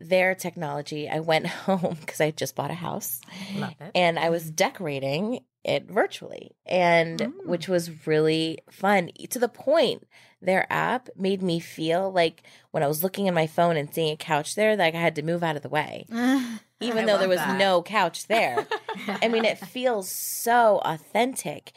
[0.00, 3.20] their technology i went home because i just bought a house
[3.94, 10.06] and I was decorating it virtually, and which was really fun to the point
[10.46, 14.12] their app made me feel like when I was looking at my phone and seeing
[14.12, 16.06] a couch there, like I had to move out of the way,
[16.80, 18.66] even though there was no couch there.
[19.22, 21.72] I mean, it feels so authentic.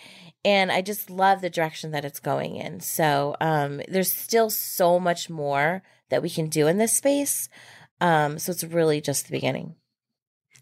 [0.46, 2.80] And I just love the direction that it's going in.
[2.80, 7.50] So um, there's still so much more that we can do in this space.
[8.00, 9.76] Um, so it's really just the beginning.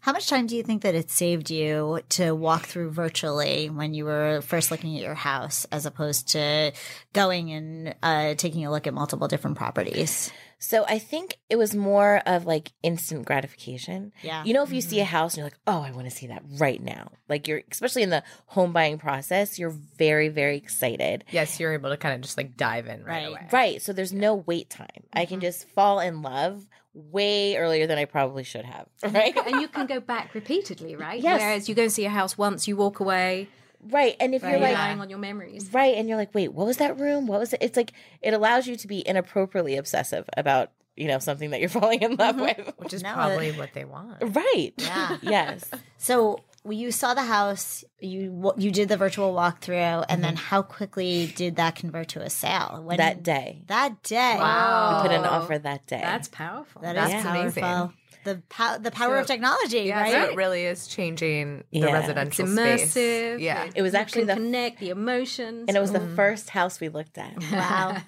[0.00, 3.92] How much time do you think that it saved you to walk through virtually when
[3.92, 6.72] you were first looking at your house as opposed to
[7.12, 10.30] going and uh, taking a look at multiple different properties?
[10.58, 14.12] So I think it was more of like instant gratification.
[14.22, 14.42] Yeah.
[14.44, 15.10] You know, if you see a mm-hmm.
[15.10, 17.12] house and you're like, oh, I want to see that right now.
[17.28, 21.24] Like you're, especially in the home buying process, you're very, very excited.
[21.30, 23.28] Yes, you're able to kind of just like dive in right, Right.
[23.28, 23.48] away.
[23.52, 23.82] Right.
[23.82, 24.88] So there's no wait time.
[25.12, 25.42] I can mm-hmm.
[25.42, 28.86] just fall in love way earlier than I probably should have.
[29.12, 29.36] Right.
[29.36, 31.20] and you can go back repeatedly, right?
[31.20, 31.40] Yes.
[31.40, 33.48] Whereas you go and see a house once, you walk away,
[33.82, 34.16] right.
[34.20, 35.68] And if you're you're like, relying on your memories.
[35.72, 35.96] right.
[35.96, 37.26] And you're like, wait, what was that room?
[37.26, 37.58] What was it?
[37.62, 41.68] It's like, it allows you to be inappropriately obsessive about, you know, something that you're
[41.80, 42.62] falling in love mm-hmm.
[42.62, 42.74] with.
[42.78, 44.16] Which is No, probably what they want.
[44.20, 44.72] Right.
[44.78, 45.16] Yeah.
[45.22, 45.70] yes.
[45.98, 50.44] So you saw the house, you you did the virtual walkthrough, and then mm-hmm.
[50.44, 52.80] how quickly did that convert to a sale?
[52.82, 53.62] When That day.
[53.66, 54.36] That day.
[54.38, 55.02] Wow.
[55.02, 56.00] We put an offer that day.
[56.02, 56.82] That's powerful.
[56.82, 57.62] That is That's powerful.
[57.62, 57.92] amazing.
[58.26, 60.12] The pow- the power of technology, Yeah, right?
[60.12, 61.84] so it really is changing the Yeah.
[61.86, 62.88] it's residential immersive.
[62.88, 63.40] space.
[63.40, 63.70] Yeah.
[63.74, 65.64] It was you actually can the connect the emotions.
[65.68, 66.16] and it was the Mm.
[66.16, 67.34] first house we looked at.
[67.52, 67.96] Wow.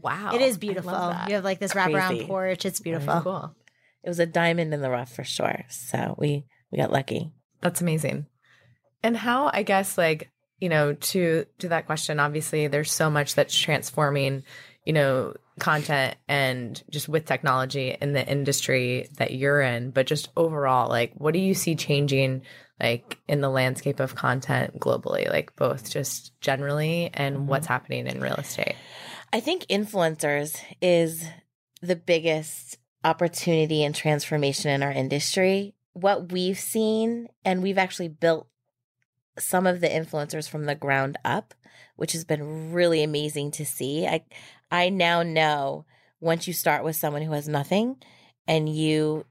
[0.00, 0.30] Wow.
[0.32, 0.92] It is beautiful.
[1.26, 1.92] You have like this Crazy.
[1.92, 2.64] wraparound porch.
[2.64, 3.20] It's beautiful.
[3.20, 3.54] Cool.
[4.04, 5.64] It was a diamond in the rough for sure.
[5.70, 7.32] So we we got lucky.
[7.62, 8.26] That's amazing.
[9.02, 13.34] And how I guess like, you know, to to that question, obviously there's so much
[13.34, 14.44] that's transforming,
[14.88, 20.30] you know, content and just with technology in the industry that you're in, but just
[20.34, 22.40] overall, like what do you see changing
[22.80, 27.46] like in the landscape of content globally, like both just generally and mm-hmm.
[27.48, 28.76] what's happening in real estate?
[29.30, 31.22] I think influencers is
[31.82, 35.74] the biggest opportunity and transformation in our industry.
[35.92, 38.48] What we've seen, and we've actually built
[39.38, 41.52] some of the influencers from the ground up,
[41.96, 44.06] which has been really amazing to see.
[44.06, 44.24] I
[44.70, 45.84] I now know
[46.20, 47.96] once you start with someone who has nothing
[48.46, 49.24] and you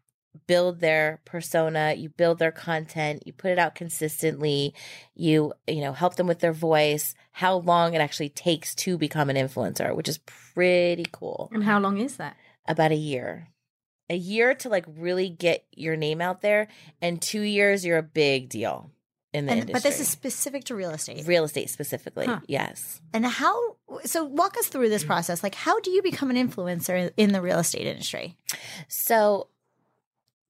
[0.46, 4.74] build their persona, you build their content, you put it out consistently,
[5.16, 9.30] you you know, help them with their voice, how long it actually takes to become
[9.30, 10.20] an influencer, which is
[10.54, 11.50] pretty cool.
[11.54, 12.38] and how long is that?
[12.68, 13.48] About a year.
[14.10, 16.68] A year to like really get your name out there
[17.02, 18.92] and 2 years you're a big deal
[19.38, 19.74] in the And, industry.
[19.74, 21.26] but this is specific to real estate.
[21.28, 22.26] real estate specifically.
[22.26, 22.42] Huh.
[22.48, 23.02] Yes.
[23.14, 23.78] And how?
[24.04, 25.44] So walk us through this process.
[25.44, 28.36] Like, how do you become an influencer in the real estate industry?
[28.88, 29.48] So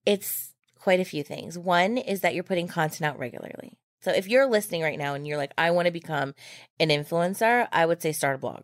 [0.06, 1.58] it's quite a few things.
[1.60, 3.78] One is that you're putting content out regularly.
[4.02, 6.34] So if you're listening right now and you're like, I want to become
[6.80, 8.62] an influencer, I would say start a blog,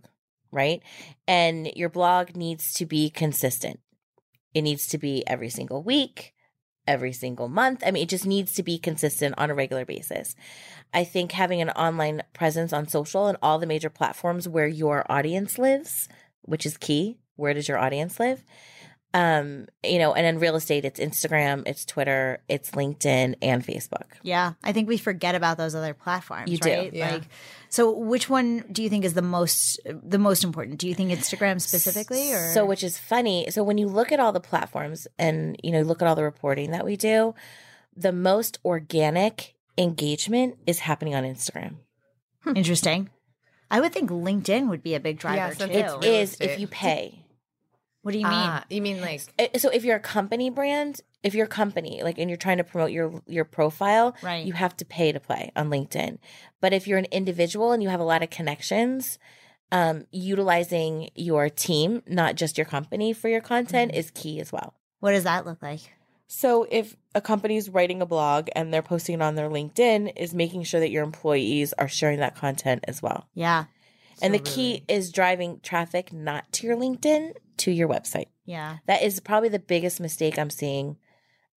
[0.51, 0.81] right?
[1.27, 3.79] And your blog needs to be consistent.
[4.53, 6.32] It needs to be every single week,
[6.87, 7.83] every single month.
[7.85, 10.35] I mean, it just needs to be consistent on a regular basis.
[10.93, 15.05] I think having an online presence on social and all the major platforms where your
[15.11, 16.07] audience lives,
[16.43, 17.17] which is key.
[17.35, 18.43] Where does your audience live?
[19.15, 24.07] um you know and in real estate it's instagram it's twitter it's linkedin and facebook
[24.23, 26.49] Yeah, I think we forget about those other platforms.
[26.49, 27.11] You do, yeah.
[27.11, 27.23] Like,
[27.73, 30.77] so which one do you think is the most the most important?
[30.77, 34.19] Do you think Instagram specifically, or so which is funny so when you look at
[34.19, 37.33] all the platforms and you know look at all the reporting that we do
[37.97, 41.77] the most organic engagement is happening on instagram
[42.55, 43.09] interesting?
[43.71, 45.77] I would think LinkedIn would be a big driver Yeah, since too.
[45.79, 47.22] it's it real if you pay
[48.03, 48.33] what do you mean?
[48.33, 52.01] Ah, you mean like Uh, so if you're a company brand if you're a company
[52.03, 54.45] like and you're trying to promote your your profile Right.
[54.45, 56.17] you have to pay to play on linkedin
[56.61, 59.17] but if you're an individual and you have a lot of connections
[59.71, 64.73] um utilizing your team not just your company for your content is key as well
[64.99, 65.81] What does that look like?
[66.27, 70.33] So if a company's writing a blog and they're posting it on their LinkedIn, is
[70.33, 73.27] making sure that your employees are sharing that content as well.
[73.35, 73.65] Yeah.
[74.21, 78.27] and the key is driving traffic not to your LinkedIn to your website.
[78.45, 78.77] Yeah.
[78.87, 80.97] That is probably the biggest mistake I'm seeing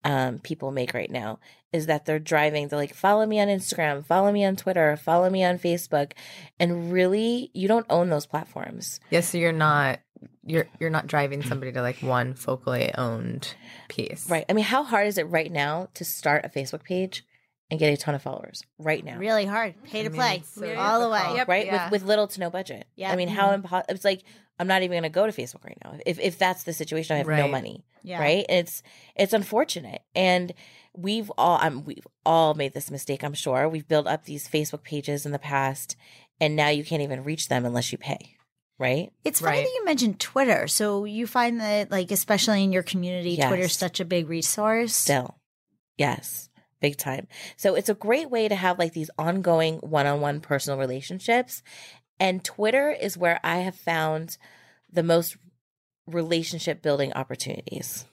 [0.05, 1.39] um, people make right now
[1.73, 5.31] is that they're driving, they're like, follow me on Instagram, follow me on Twitter, follow
[5.31, 6.13] me on Facebook.
[6.61, 9.01] And really, you don't own those platforms.
[9.11, 10.01] Yes, so you're not
[10.47, 13.55] you're you're not driving somebody to like one focally owned
[13.89, 14.29] piece.
[14.29, 14.45] Right.
[14.49, 17.25] I mean, how hard is it right now to start a Facebook page
[17.71, 19.17] and get a ton of followers right now?
[19.19, 19.75] Really hard.
[19.85, 21.37] Pay to mean, play it's so all the way.
[21.37, 21.49] Yep.
[21.49, 21.67] right?
[21.67, 21.85] Yeah.
[21.91, 22.87] With with little to no budget.
[22.97, 23.13] Yeah.
[23.13, 24.23] I mean, how impo- it's like
[24.59, 25.97] I'm not even going to go to Facebook right now.
[26.07, 27.85] If if that's the situation, I have no money.
[28.03, 28.21] Yeah.
[28.21, 28.45] Right?
[28.49, 28.83] It's
[29.17, 30.53] it's unfortunate, and
[30.95, 33.25] we've all um, we've all made this mistake.
[33.25, 35.97] I'm sure we've built up these Facebook pages in the past,
[36.41, 38.37] and now you can't even reach them unless you pay.
[38.79, 39.13] Right?
[39.25, 39.65] It's funny Right.
[39.65, 40.67] that you mentioned Twitter.
[40.67, 43.47] So you find that, like, especially in your community, Yes.
[43.49, 44.93] Twitter's such a big resource.
[44.95, 45.39] Still,
[45.97, 46.49] yes,
[46.85, 47.27] big time.
[47.57, 51.63] So it's a great way to have like these ongoing one-on-one personal relationships,
[52.21, 54.37] and Twitter is where I have found
[54.93, 55.39] the most
[56.07, 58.05] relationship building opportunities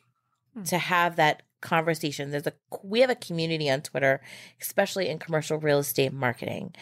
[0.54, 0.64] hmm.
[0.64, 2.32] to have that conversation.
[2.32, 4.22] There's a we have a community on Twitter,
[4.62, 6.74] especially in commercial real estate marketing,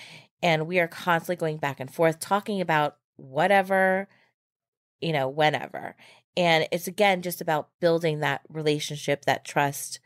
[0.44, 4.08] and we are constantly going back and forth talking about whatever,
[5.02, 5.96] you know, whenever.
[6.38, 10.00] And it's again just about building that relationship, that trust,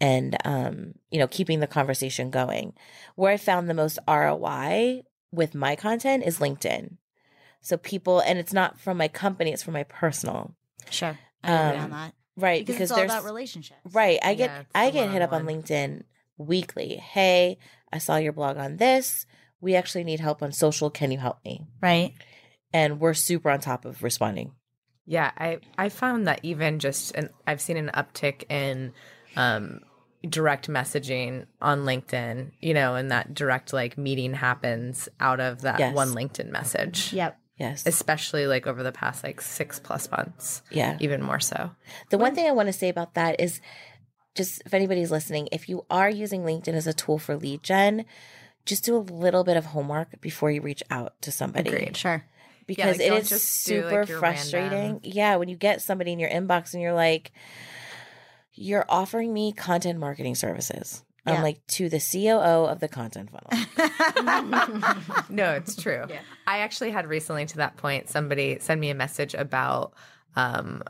[0.00, 2.74] and um, you know, keeping the conversation going.
[3.16, 6.96] Where I found the most ROI with my content is LinkedIn.
[7.60, 10.54] So people, and it's not from my company; it's from my personal.
[10.90, 11.18] Sure.
[11.42, 12.14] I agree Um, on that.
[12.36, 13.80] Right, Because, it's all there's about relationships.
[13.92, 14.18] Right.
[14.22, 15.62] I get Yeah, I get hit up on one-on-one.
[15.64, 16.02] LinkedIn
[16.36, 16.94] weekly.
[16.96, 17.58] Hey,
[17.92, 19.26] I saw your blog on this.
[19.60, 20.88] We actually need help on social.
[20.88, 21.66] Can you help me?
[21.82, 22.14] Right.
[22.72, 24.52] And we're super on top of responding.
[25.04, 28.92] Yeah, I I found that even just and I've seen an uptick in
[29.36, 29.80] um
[30.28, 35.78] direct messaging on LinkedIn, you know, and that direct like meeting happens out of that
[35.78, 35.94] Yes.
[35.94, 37.12] one LinkedIn message.
[37.12, 37.38] Yep.
[37.56, 37.84] Yes.
[37.86, 40.62] Especially like over the past like 6 plus months.
[40.70, 40.96] yeah.
[41.00, 41.70] Even more so.
[42.10, 43.60] The one thing I want to say about that is
[44.36, 48.04] just if anybody's listening, if you are using LinkedIn as a tool for lead gen,
[48.64, 51.70] just do a little bit of homework before you reach out to somebody.
[51.70, 51.96] Agreed.
[51.96, 52.24] Sure.
[52.66, 54.70] because like, it don't just do, super like, frustrating.
[54.70, 57.32] random- Yeah, when you get somebody in your inbox and you're like,
[58.58, 61.04] you're offering me content marketing services.
[61.26, 61.34] Yeah.
[61.34, 63.50] I'm like, to the COO of the content funnel.
[65.28, 66.06] No, it's true.
[66.46, 69.92] I actually had recently to that point somebody send me a message about
[70.36, 70.82] um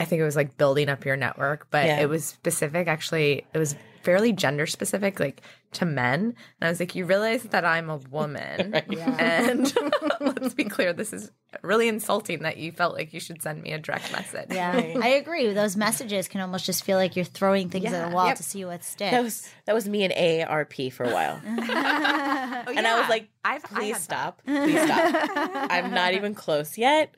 [0.00, 2.00] I think it was like building up your network, but Yeah.
[2.00, 5.40] it was specific actually it was fairly gender specific like
[5.72, 6.20] to men.
[6.20, 8.74] And I was like, you realize that I'm a woman.
[9.18, 9.72] And
[10.20, 11.30] let's be clear, this is
[11.62, 14.46] really insulting that you felt like you should send me a direct message.
[14.50, 14.72] Yeah.
[15.00, 15.52] I agree.
[15.52, 18.64] Those messages can almost just feel like you're throwing things at a wall to see
[18.64, 19.10] what sticks.
[19.12, 21.40] that was that was me and AARP for a while.
[22.64, 24.00] Oh, And I was like, I've, please had that.
[24.02, 24.42] stop.
[24.44, 25.66] Please stop.
[25.70, 27.12] I'm not even close yet.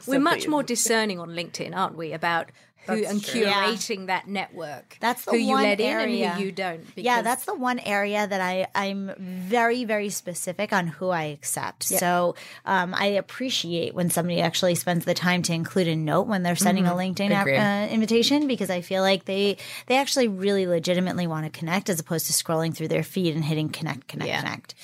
[0.00, 0.48] So We're much please.
[0.48, 2.50] more discerning on LinkedIn, aren't we, about
[2.86, 3.42] who That's and true.
[3.42, 4.96] curating that network.
[5.00, 6.26] That's the who you one let in area.
[6.28, 6.84] and who you don't.
[6.96, 11.84] yeah, that's the one area that I I'm very very specific on who I accept.
[11.84, 16.42] So um, I appreciate when somebody actually spends the time to include a note when
[16.42, 20.66] they're sending a LinkedIn app, uh, invitation because I feel like they they actually really
[20.66, 24.30] legitimately want to connect as opposed to scrolling through their feed and hitting connect connect
[24.40, 24.74] connect.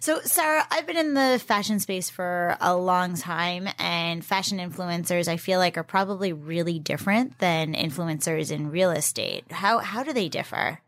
[0.00, 5.26] So Sarah, I've been in the fashion space for a long time, and fashion influencers
[5.26, 9.44] I feel like are probably really different than influencers in real estate.
[9.52, 10.80] How how do they differ?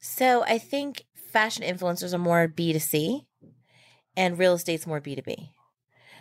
[0.00, 3.24] So I think fashion influencers are more B2C
[4.16, 5.48] and real estate's more B2B.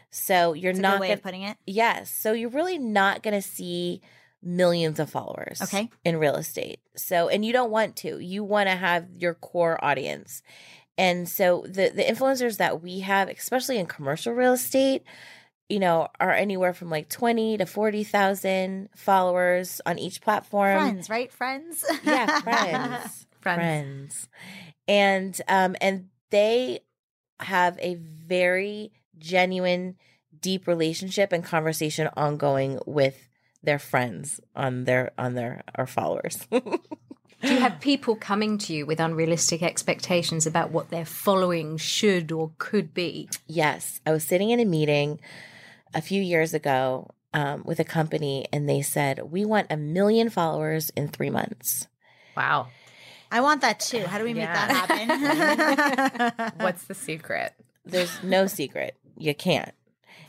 [0.09, 1.57] So you're That's a not good way gonna, of putting it.
[1.65, 2.09] Yes.
[2.09, 4.01] So you're really not going to see
[4.43, 5.89] millions of followers Okay.
[6.03, 6.79] in real estate.
[6.95, 8.19] So and you don't want to.
[8.19, 10.41] You want to have your core audience.
[10.97, 15.03] And so the the influencers that we have, especially in commercial real estate,
[15.71, 20.77] you know, are anywhere from like 20 to 40,000 followers on each platform.
[20.77, 21.31] Friends, right?
[21.31, 21.85] Friends.
[22.03, 23.25] Yeah, friends.
[23.39, 23.57] Friends.
[24.19, 24.27] friends.
[24.87, 26.81] And um and they
[27.39, 29.95] have a very genuine
[30.39, 33.29] deep relationship and conversation ongoing with
[33.63, 36.47] their friends on their on their our followers.
[36.51, 42.31] Do you have people coming to you with unrealistic expectations about what their following should
[42.31, 43.29] or could be?
[43.47, 45.19] yes, I was sitting in a meeting
[45.93, 50.29] a few years ago um, with a company and they said, "We want a million
[50.29, 51.87] followers in 3 months."
[52.35, 52.67] Wow.
[53.31, 54.03] I want that too.
[54.03, 56.51] How do we make that happen?
[56.59, 57.53] What's the secret?
[57.85, 58.97] There's no secret.
[59.17, 59.73] You can't.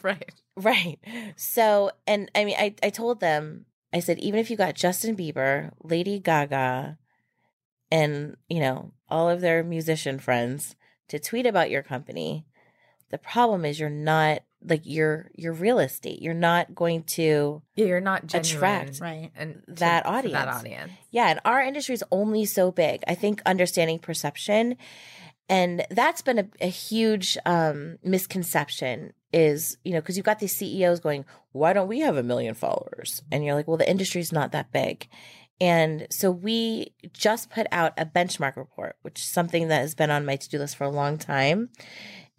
[0.03, 0.31] Right.
[0.57, 0.99] Right.
[1.37, 5.17] So, and I mean, I, I told them, I said, even if you got Justin
[5.17, 6.99] Bieber, Lady Gaga,
[7.91, 10.77] and, you know, all of their musician friends
[11.09, 12.47] to tweet about your company,
[13.11, 16.23] the problem is you're not like your your real estate.
[16.23, 19.01] You're not going to Yeah, you're not genuine, Attract.
[19.01, 19.31] Right.
[19.37, 20.37] and to- that for That audience.
[20.61, 20.93] audience.
[21.11, 23.03] Yeah, and our industry is only so big.
[23.09, 24.77] I think understanding perception,
[25.49, 29.13] and that's been a, a huge um, misconception.
[29.33, 32.55] Is you know because you've got these CEOs going, why don't we have a million
[32.55, 33.23] followers?
[33.33, 35.09] And you're like, well, the industry's not that big.
[35.61, 40.11] And so we just put out a benchmark report, which is something that has been
[40.11, 41.69] on my to do list for a long time.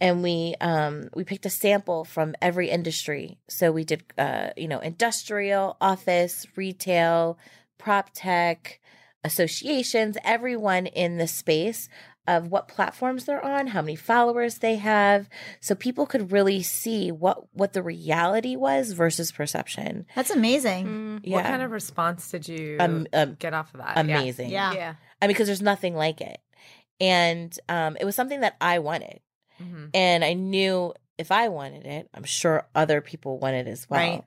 [0.03, 3.37] And we um, we picked a sample from every industry.
[3.47, 7.37] So we did uh, you know industrial, office, retail,
[7.77, 8.79] prop tech,
[9.23, 11.89] associations, everyone in the space
[12.25, 15.27] of what platforms they're on, how many followers they have,
[15.59, 20.05] so people could really see what what the reality was versus perception.
[20.15, 21.19] That's amazing.
[21.23, 23.95] Yeah, What kind of response did you Um, um, get off of that?
[23.95, 24.19] Yeah.
[24.19, 24.51] amazing.
[24.51, 24.73] Yeah.
[24.73, 24.93] Yeah.
[25.21, 26.39] I mean, because there's nothing like it,
[27.01, 29.19] and um, it was something that I wanted,
[29.63, 29.89] Mhm.
[29.93, 33.99] and I knew if I wanted it, I'm sure other people wanted it as well.
[33.99, 34.23] Right.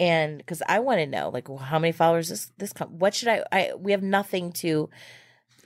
[0.00, 3.14] And because I want to know, like, well, how many followers this this com- what
[3.14, 3.44] should I?
[3.50, 4.90] I we have nothing to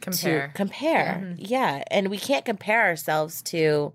[0.00, 0.48] Compare.
[0.48, 1.34] to compare.
[1.36, 1.82] Yeah.
[1.90, 3.92] And we can't compare ourselves to,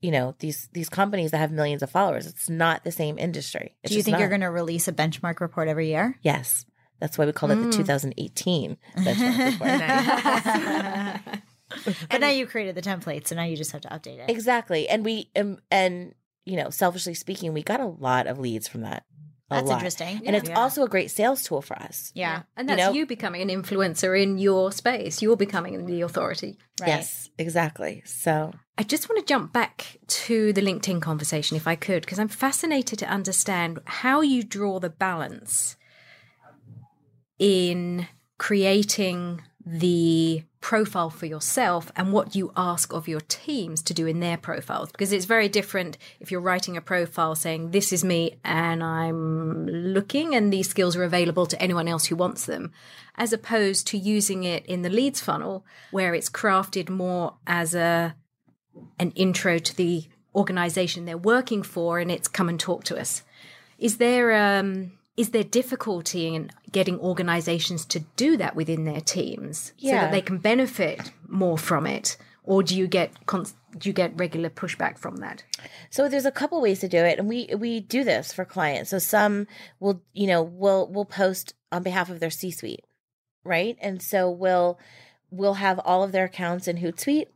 [0.00, 2.26] you know, these these companies that have millions of followers.
[2.26, 3.76] It's not the same industry.
[3.82, 6.16] It's Do you think you're going to release a benchmark report every year?
[6.22, 6.64] Yes.
[7.00, 9.60] That's why we called it the 2018 benchmark
[11.24, 11.42] report.
[12.10, 14.30] but now you created the template, so now you just have to update it.
[14.30, 14.88] Exactly.
[14.88, 16.14] And we um, and
[16.44, 19.04] you know, selfishly speaking, we got a lot of leads from that.
[19.50, 19.74] A That's lot.
[19.76, 20.20] interesting.
[20.26, 20.58] And it's Yeah.
[20.58, 22.12] also a great sales tool for us.
[22.14, 22.42] Yeah.
[22.56, 25.22] And You that's know- you becoming an influencer in your space.
[25.22, 26.58] You're becoming the authority.
[26.80, 26.88] Right.
[26.88, 28.02] Yes, exactly.
[28.04, 32.18] So I just want to jump back to the LinkedIn conversation, if I could, because
[32.18, 35.76] I'm fascinated to understand how you draw the balance
[37.38, 38.06] in
[38.38, 44.20] creating the profile for yourself and what you ask of your teams to do in
[44.20, 44.90] their profiles.
[44.90, 49.66] Because it's very different if you're writing a profile saying this is me and I'm
[49.66, 52.72] looking and these skills are available to anyone else who wants them
[53.14, 58.14] as opposed to using it in the leads funnel where it's crafted more as a
[58.98, 60.04] an intro to the
[60.34, 63.22] organization they're working for and it's come and talk to us.
[63.78, 69.72] Is there um is there difficulty in getting organizations to do that within their teams
[69.78, 73.44] so that they can benefit more from it or do you get con-
[73.76, 75.42] do you get regular pushback from that
[75.90, 78.90] So there's a couple ways to do it, and we we do this for clients.
[78.90, 79.46] So some
[79.80, 82.84] will, you know, will will post on behalf of their C-suite,
[83.44, 83.76] right?
[83.80, 84.78] And so we'll
[85.30, 87.28] we'll have all of their accounts in Hootsuite,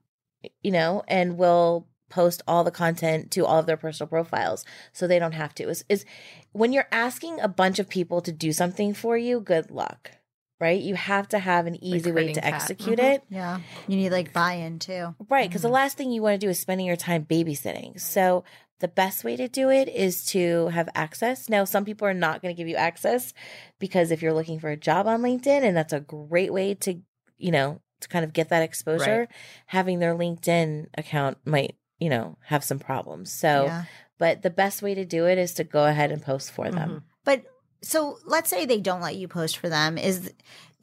[0.63, 5.07] you know, and we'll post all the content to all of their personal profiles, so
[5.07, 5.69] they don't have to.
[5.69, 6.05] Is is
[6.53, 10.13] when you're asking a bunch of people to do something for you, good luck,
[10.61, 10.81] right?
[10.81, 12.45] You have to have an easy way to that.
[12.45, 12.55] Mm-hmm.
[12.55, 13.25] execute it.
[13.31, 13.61] Yeah.
[13.89, 15.15] You need like buy-in too.
[15.29, 15.75] Right, because the mm-hmm.
[15.75, 17.99] last thing you want to do is spending your time babysitting.
[17.99, 18.45] So
[18.81, 21.49] the best way to do it is to have access.
[21.49, 23.33] Now, some people are not going to give you access
[23.79, 27.01] because if you're looking for a job on LinkedIn, and that's a great way to,
[27.39, 29.29] you know, to kind of get that exposure, Right.
[29.67, 33.33] having their LinkedIn account might, you know, have some problems.
[33.33, 33.85] So, Yeah.
[34.19, 37.05] but the best way to do it is to go ahead and post for them.
[37.25, 37.45] But
[37.83, 39.99] so let's say they don't let you post for them.
[39.99, 40.33] Is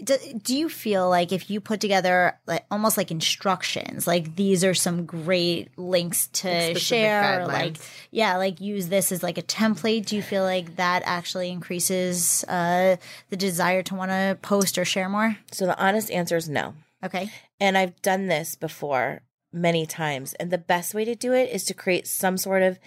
[0.02, 4.64] do, do you feel like if you put together like almost like instructions, like these
[4.64, 7.78] are some great links to specific share, or like
[8.12, 10.06] yeah, like use this as like a template?
[10.06, 12.96] Do you feel like that actually increases uh,
[13.30, 15.38] the desire to want to post or share more?
[15.52, 16.76] So the honest answer is no.
[17.04, 17.30] Okay,
[17.62, 19.22] And I've done this before
[19.52, 20.34] many times.
[20.36, 22.80] And the best way to do it is to create some sort of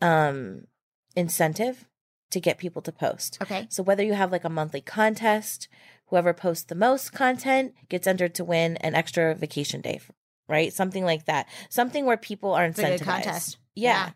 [0.00, 0.66] um,
[1.16, 1.84] incentive
[2.30, 3.38] to get people to post.
[3.42, 5.68] okay, So whether you have like a monthly contest,
[6.06, 10.00] whoever posts the most content gets entered to win an extra vacation day,
[10.48, 10.72] right?
[10.72, 11.48] Something like that.
[11.68, 13.04] Something where people are like a incentivized.
[13.04, 13.58] contest.
[13.74, 13.90] Yeah.
[14.06, 14.10] Yeah.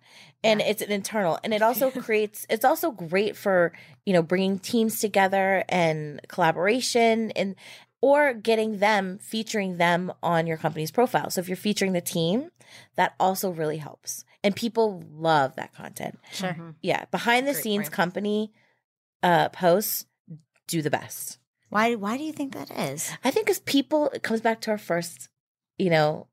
[0.44, 3.72] And it's an internal and it also creates it's also great for,
[4.06, 7.56] you know, bringing teams together and collaboration and
[8.04, 11.30] or getting them featuring them on your company's profile.
[11.30, 12.50] So if you're featuring the team,
[12.96, 14.26] that also really helps.
[14.42, 16.18] And people love that content.
[16.30, 16.74] sure.
[16.82, 17.92] Yeah, behind the Great scenes point.
[17.92, 18.52] company
[19.22, 20.04] uh posts
[20.66, 21.38] do the best.
[21.70, 23.10] Why why do you think that is?
[23.24, 25.30] I think as people it comes back to our first,
[25.78, 26.26] you know,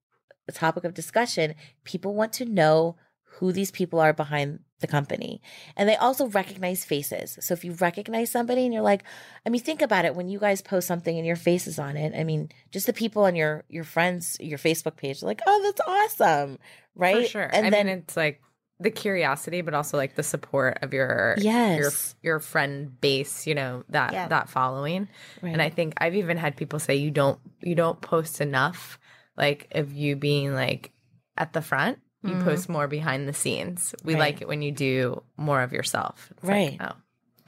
[0.52, 1.56] topic of discussion,
[1.86, 2.98] people want to know
[3.40, 5.42] who these people are behind the company.
[5.78, 7.38] And they also recognize faces.
[7.42, 9.04] So if you recognize somebody and you're like,
[9.46, 11.96] I mean, think about it when you guys post something and your face is on
[11.98, 12.14] it.
[12.18, 15.62] I mean, just the people on your your friends, your Facebook page, are like, oh,
[15.64, 16.58] that's awesome.
[16.96, 17.24] Right.
[17.24, 17.50] For sure.
[17.52, 18.42] And I then mean, it's like
[18.80, 21.80] the curiosity, but also like the support of your Yes.
[21.80, 21.92] your
[22.34, 24.28] your friend base, you know that Yeah.
[24.28, 25.08] that following.
[25.42, 25.54] Right.
[25.54, 29.00] And I think I've even had people say you don't you don't post enough,
[29.38, 30.92] like of you being like
[31.38, 32.00] at the front.
[32.24, 32.44] You mm-hmm.
[32.44, 33.96] post more behind the scenes.
[34.04, 34.14] We.
[34.14, 34.20] Right.
[34.20, 36.30] like it when you do more of yourself.
[36.32, 36.80] It's Right.
[36.80, 36.96] Like, oh,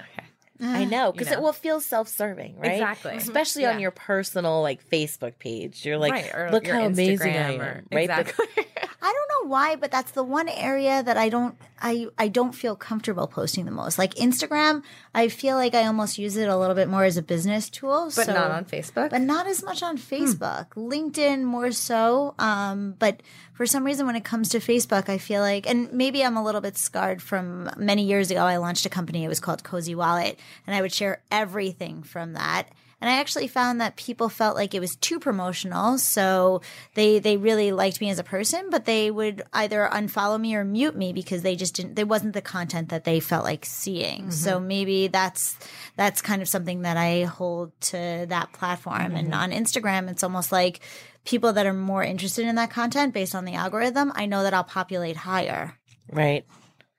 [0.02, 0.28] okay.
[0.62, 1.34] I know because know.
[1.34, 2.74] it will feel self-serving, right?
[2.74, 3.16] Exactly.
[3.16, 3.80] Especially on Yeah.
[3.84, 5.86] your personal like Facebook page.
[5.86, 6.34] You're like, right.
[6.36, 8.08] Or look your how amazing I am, or- right?
[8.08, 8.66] But- Exactly.
[9.06, 12.54] I don't know why, but that's the one area that I don't I I don't
[12.54, 13.98] feel comfortable posting the most.
[14.00, 14.82] Like Instagram,
[15.14, 18.06] I feel like I almost use it a little bit more as a business tool,
[18.16, 19.10] but so- not on Facebook.
[19.10, 19.86] but not as much Hmm.
[19.88, 20.68] on Facebook.
[20.76, 22.34] LinkedIn more so.
[22.40, 26.24] Um, but for some reason, when it comes to Facebook, I feel like, and maybe
[26.24, 28.40] I'm a little bit scarred from many years ago.
[28.46, 29.26] I launched a company.
[29.26, 32.70] It was called Cozy Wallet, and I would share everything from that.
[33.04, 36.62] And I actually found that people felt like it was too promotional, so
[36.94, 40.64] they they really liked me as a person, but they would either unfollow me or
[40.64, 41.96] mute me because they just didn't.
[41.96, 44.32] There wasn't the content that they felt like seeing.
[44.32, 44.68] So mm-hmm.
[44.68, 45.58] maybe that's
[45.98, 49.18] that's kind of something that I hold to that platform.
[49.18, 49.42] And mm-hmm.
[49.42, 50.80] on Instagram, it's almost like
[51.26, 54.14] people that are more interested in that content based on the algorithm.
[54.16, 55.78] I know that I'll populate higher.
[56.10, 56.46] right.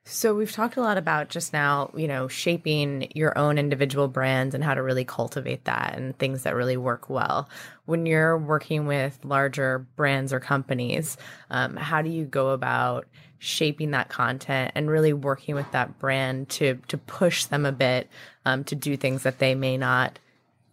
[0.06, 4.54] So we've talked a lot about just now, you know, shaping your own individual brands
[4.54, 7.48] and how to really cultivate that and things that really work well.
[7.86, 11.16] When you're working with larger brands or companies,
[11.48, 13.06] um, how do you go about
[13.38, 18.08] shaping that content and really working with that brand to to push them a bit
[18.44, 20.18] um, to do things that they may not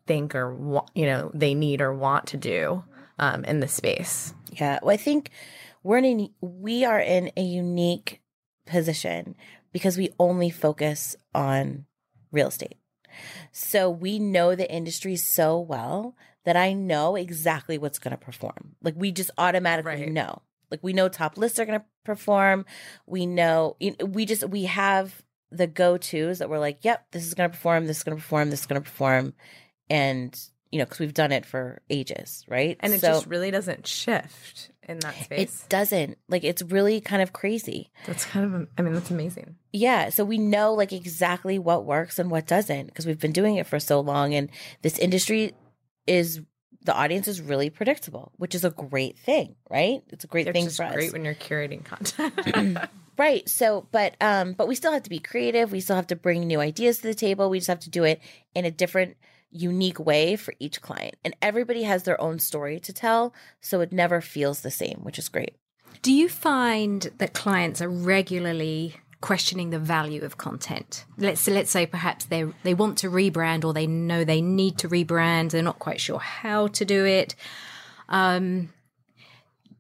[0.08, 2.84] think or wa- you know they need or want to do
[3.18, 4.34] um, in the space?
[4.52, 4.80] Yeah.
[4.82, 5.32] Well, I think
[5.84, 8.21] we're in we are in a unique
[8.66, 9.36] position
[9.72, 11.86] because we only focus on
[12.32, 12.78] real estate.
[13.52, 18.76] So we know the industry so well that I know exactly what's going to perform.
[18.82, 20.12] Like we just automatically Right.
[20.12, 20.42] know.
[20.70, 22.66] Like we know top lists are going to perform.
[23.06, 27.50] We know we just we have the go-tos that we're like, "Yep, this is going
[27.50, 29.34] to perform, this is going to perform, this is going to perform."
[29.90, 30.40] And
[30.72, 32.78] you know, cuz we've done it for ages, right?
[32.80, 35.64] And it So- just really doesn't shift in that space.
[35.64, 36.18] it doesn't.
[36.28, 37.92] Like it's really kind of crazy.
[38.06, 39.56] That's kind of, I mean, that's amazing.
[39.72, 43.56] Yeah, so we know like exactly what works and what doesn't because we've been doing
[43.56, 44.50] it for so long and
[44.82, 45.54] this industry
[46.08, 46.42] is
[46.84, 50.02] the audience is really predictable, which is a great thing, right?
[50.10, 50.94] It's a great thing for us.
[50.94, 52.80] great when you're curating content.
[53.18, 53.48] Right.
[53.48, 55.72] So, but um but we still have to be creative.
[55.72, 57.52] We still have to bring new ideas to the table.
[57.52, 58.20] We just have to do it
[58.56, 59.16] in a different
[59.52, 61.16] unique way for each client.
[61.24, 65.20] And everybody has their own story to tell, so it never feels the same, which
[65.20, 65.56] is great.
[66.02, 71.06] Do you find that clients are regularly questioning the value of content?
[71.18, 74.90] Let's let's say perhaps they they want to rebrand or they know they need to
[74.90, 75.52] rebrand.
[75.52, 77.36] They're not quite sure how to do it.
[78.10, 78.70] Um,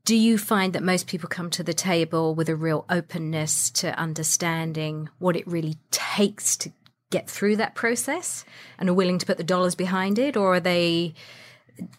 [0.03, 3.97] do you find that most people come to the table with a real openness to
[3.99, 6.71] understanding what it really takes to
[7.11, 8.43] get through that process
[8.79, 11.13] and are willing to put the dollars behind it, or are they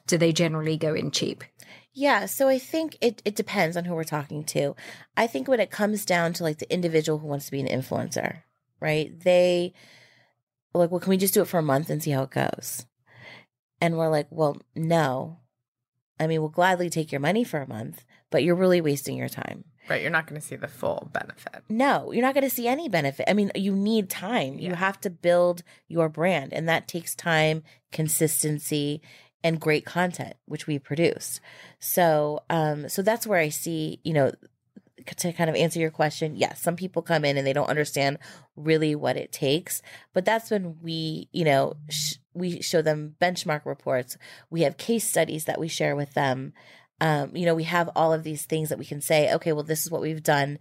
[0.06, 1.44] do they generally go in cheap?
[1.94, 4.74] Yeah, so I think it, it depends on who we're talking to.
[5.16, 7.66] I think when it comes down to like the individual who wants to be an
[7.68, 8.42] influencer,
[8.80, 9.18] right?
[9.20, 9.74] They
[10.74, 12.86] like, well, can we just do it for a month and see how it goes?
[13.80, 15.38] And we're like, well, no.
[16.18, 19.28] I mean, we'll gladly take your money for a month, but you're really wasting your
[19.28, 19.64] time.
[19.88, 20.02] Right.
[20.02, 21.62] You're not going to see the full benefit.
[21.68, 23.28] No, you're not going to see any benefit.
[23.28, 24.58] I mean, you need time.
[24.58, 29.02] You have to build your brand, and that takes time, consistency,
[29.44, 31.40] and great content, which we produce.
[31.78, 34.32] So, um, so that's where I see, you know,
[35.16, 36.36] to kind of answer your question.
[36.36, 38.18] Yes, some people come in and they don't understand
[38.56, 43.64] really what it takes, but that's when we, you know, sh- we show them benchmark
[43.64, 44.16] reports.
[44.50, 46.52] We have case studies that we share with them.
[47.00, 49.64] Um, you know, we have all of these things that we can say, okay, well,
[49.64, 50.58] this is what we've done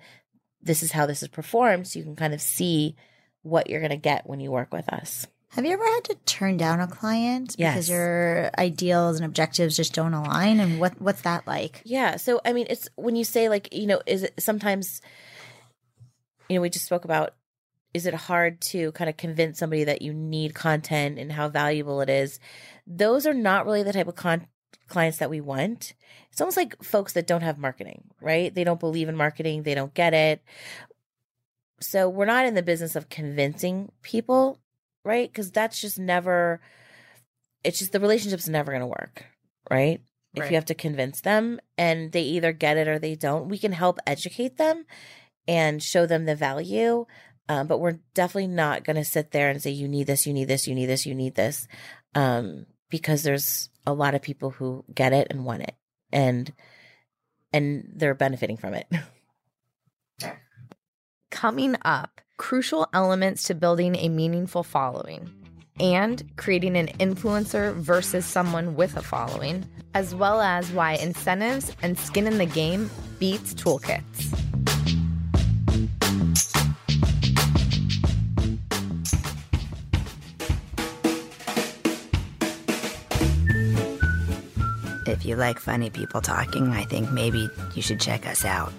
[0.63, 2.95] this is how this is performed so you can kind of see
[3.41, 6.15] what you're going to get when you work with us Have you ever had to
[6.27, 7.73] turn down a client Yes.
[7.73, 10.59] because your ideals and objectives just don't align?
[10.59, 11.81] And what what's that like?
[11.83, 15.01] yeah so i mean it's when you say like you know is it sometimes
[16.47, 17.33] you know we just spoke about
[17.95, 22.01] is it hard to kind of convince somebody that you need content and how valuable
[22.01, 22.39] it is
[22.85, 24.45] those are not really the type of con-
[24.87, 25.93] clients that we want.
[26.31, 28.53] It's almost like folks that don't have marketing right?
[28.53, 29.63] They don't believe in marketing.
[29.63, 30.43] They don't get it.
[31.79, 34.59] So we're not in the business of convincing people
[35.03, 35.29] right?
[35.31, 36.61] Because that's just never
[37.63, 39.25] it's just the relationship's never going to work
[39.69, 40.01] right?
[40.33, 40.51] If Right.
[40.51, 43.71] you have to convince them and they either get it or they don't we can
[43.73, 44.85] help educate them
[45.47, 47.05] and show them the value
[47.49, 50.31] um, but we're definitely not going to sit there and say you need this you
[50.33, 51.67] need this you need this you need this.
[52.15, 55.73] Um, because there's a lot of people who get it and want it
[56.13, 56.53] and
[57.51, 58.87] and they're benefiting from it
[61.31, 65.31] Coming up, crucial elements to building a meaningful following
[65.79, 71.97] and creating an influencer versus someone with a following, as well as why incentives and
[71.97, 74.50] skin in the game beats toolkits.
[85.21, 88.73] If you like funny people talking, I think maybe you should check us out.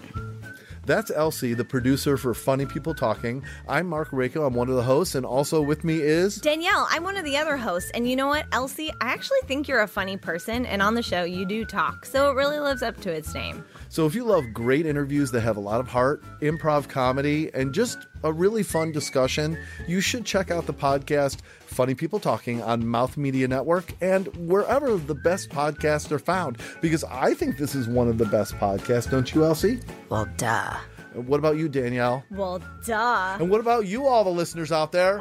[0.85, 3.45] That's Elsie, the producer for Funny People Talking.
[3.69, 4.49] I'm Mark Rako.
[4.49, 6.89] I'm one of the hosts, and also with me is Danielle.
[6.91, 7.93] I'm one of the other hosts.
[7.95, 8.91] And you know what, Elsie?
[9.01, 12.05] I actually think you're a funny person, and on the show, you do talk.
[12.05, 13.65] So it really lives up to its name.
[13.89, 17.73] So if you love great interviews that have a lot of heart, improv comedy, and
[17.73, 21.39] just a really fun discussion, you should check out the podcast
[21.73, 26.59] Funny People Talking on Mouth Media Network and wherever the best podcasts are found.
[26.81, 29.81] Because I think this is one of the best podcasts, don't you, Elsie?
[30.09, 30.77] Well, duh.
[31.15, 32.25] What about you, Danielle?
[32.31, 33.37] Well, duh.
[33.41, 35.21] And what about you, all the listeners out there?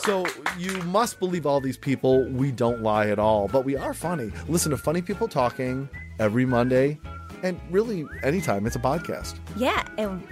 [0.00, 0.24] So
[0.58, 2.24] you must believe all these people.
[2.30, 4.30] We don't lie at all, but we are funny.
[4.48, 5.88] Listen to Funny People Talking
[6.18, 6.98] every Monday,
[7.42, 8.66] and really anytime.
[8.66, 9.36] It's a podcast.
[9.56, 10.26] Yeah, and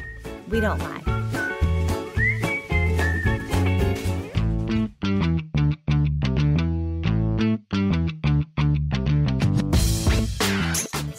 [0.48, 1.02] we don't lie.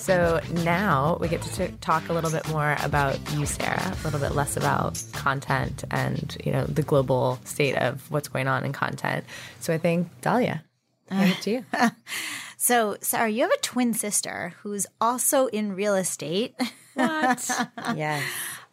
[0.05, 4.03] So now we get to t- talk a little bit more about you, Sarah, a
[4.03, 8.63] little bit less about content and you know the global state of what's going on
[8.65, 9.25] in content.
[9.61, 10.61] So I think Dalia,
[11.09, 11.65] hand it to you.
[12.57, 16.55] So, Sarah, you have a twin sister who's also in real estate.
[16.95, 17.67] What?
[17.95, 18.23] yes.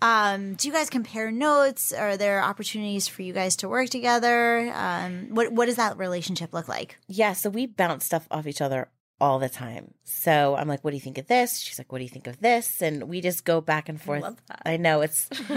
[0.00, 1.92] Um, do you guys compare notes?
[1.92, 4.72] Are there opportunities for you guys to work together?
[4.74, 6.96] Um, what what does that relationship look like?
[7.06, 8.88] Yeah, so we bounce stuff off each other
[9.22, 9.94] all the time.
[10.02, 11.58] So I'm like, what do you think of this?
[11.60, 12.82] She's like, what do you think of this?
[12.82, 14.24] And we just go back and forth.
[14.24, 14.62] I, love that.
[14.66, 15.28] I know it's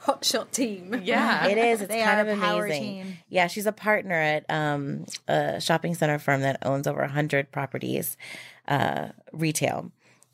[0.00, 1.00] Hot shot team.
[1.04, 1.46] Yeah.
[1.46, 1.80] it is.
[1.80, 2.82] It's They kind are of a power amazing.
[3.04, 3.18] team.
[3.28, 8.16] Yeah, she's a partner at um, a shopping center firm that owns over 100 properties,
[8.66, 9.92] uh, retail.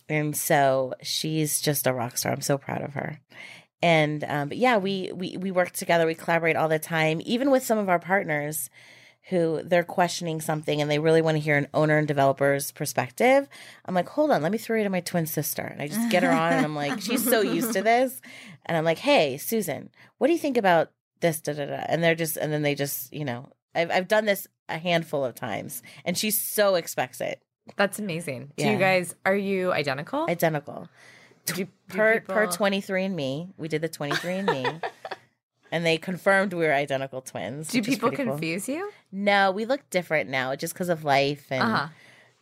[0.09, 2.33] And so she's just a rock star.
[2.33, 3.21] I'm so proud of her.
[3.83, 6.07] And um, but yeah, we we we work together.
[6.07, 8.71] We collaborate all the time, even with some of our partners
[9.31, 13.49] who they're questioning something and they really want to hear an owner and developer's perspective.
[13.87, 15.62] I'm like, hold on, let me throw you to my twin sister.
[15.62, 18.20] And I just get her on and I'm like, she's so used to this.
[18.66, 21.41] And I'm like, hey, Susan, what do you think about this?
[21.41, 21.85] Da, da, da.
[21.89, 25.25] And they're just, and then they just, you know, I've, I've done this a handful
[25.25, 27.41] of times and she so expects it.
[27.77, 28.53] That's amazing.
[28.59, 28.72] Do Yeah.
[28.72, 30.27] you guys are you identical?
[30.29, 30.89] Identical.
[31.47, 34.66] Do, do per per 23 and me, we did the 23 and me.
[35.75, 37.66] And they confirmed we were identical twins.
[37.68, 38.35] Do people pretty cool.
[38.35, 38.93] confuse you?
[39.11, 41.89] No, we look different now just because of life and Uh-huh.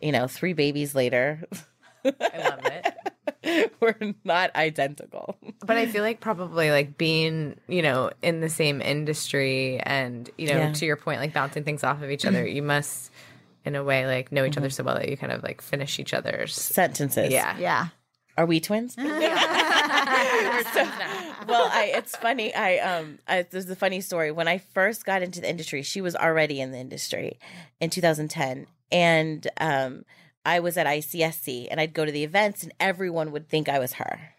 [0.01, 1.43] you know, three babies later.
[2.05, 3.73] I love it.
[3.81, 5.39] we're not identical.
[5.65, 10.49] But I feel like probably like being, you know, in the same industry and, you
[10.49, 10.73] know, Yeah.
[10.73, 13.11] to your point, like bouncing things off of each other, you must
[13.65, 14.59] in a way like know each Mm-hmm.
[14.61, 17.31] other so well that you kind of like finish each other's Sentences.
[17.33, 17.57] Yeah.
[17.59, 17.87] Yeah.
[18.43, 18.97] Are we twins?
[20.75, 20.89] So-
[21.47, 22.53] well, I it's funny.
[22.55, 24.33] I um I, there's a funny story.
[24.33, 27.39] When I first got into the industry, she was already in the industry
[27.81, 30.05] in 2010, and um
[30.45, 33.79] I was at ICSC, and I'd go to the events, and everyone would think I
[33.79, 34.35] was her.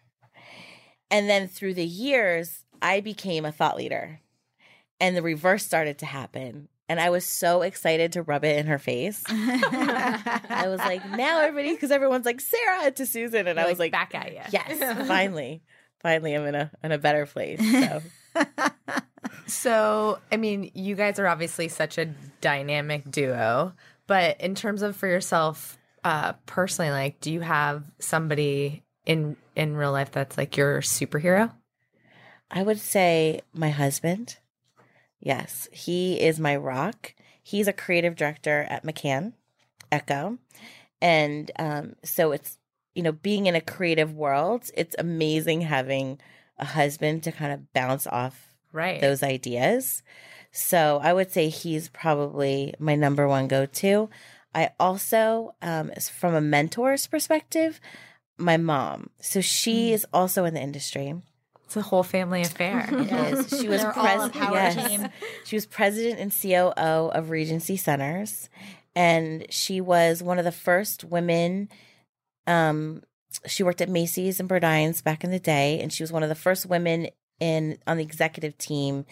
[1.10, 4.20] And then through the years, I became a thought leader,
[5.00, 6.68] and the reverse started to happen.
[6.90, 9.24] And I was so excited to rub it in her face.
[9.30, 13.92] I was like, now everybody, because everyone's like Sarah to Susan, and I was like,
[13.92, 14.42] back at you.
[14.52, 15.64] yes, finally,
[16.02, 17.60] finally, I'm in a in a better place.
[17.60, 18.02] So
[19.46, 22.06] So, I mean, you guys are obviously such a
[22.42, 23.74] dynamic duo,
[24.08, 29.76] but in terms of for yourself uh personally, like do you have somebody in in
[29.78, 31.52] real life that's like your superhero?
[32.52, 34.38] I would say my husband.
[35.24, 37.16] Yes, he is my rock.
[37.42, 39.34] He's a creative director at McCann
[39.90, 40.38] Echo,
[41.02, 42.58] and um, so it's
[42.94, 44.70] you know being in a creative world.
[44.76, 46.20] It's amazing having
[46.58, 49.00] a husband to kind of bounce off Right.
[49.00, 50.04] those ideas.
[50.52, 54.10] So I would say he's probably my number one go to.
[54.54, 57.80] I also, um, from a mentor's perspective,
[58.38, 59.10] my mom.
[59.22, 61.16] So she is also in the industry.
[61.66, 62.88] It's a whole family affair.
[62.92, 63.60] It is.
[63.60, 64.92] She was They're all a president.
[65.02, 65.12] Yes.
[65.46, 68.50] She was president and COO of Regency Centers,
[68.96, 71.70] and she was one of the first women.
[72.46, 73.02] Um,
[73.48, 76.30] she worked at Macy's and Burdines back in the day, and she was one of
[76.30, 77.08] the first women
[77.40, 79.06] in on the executive team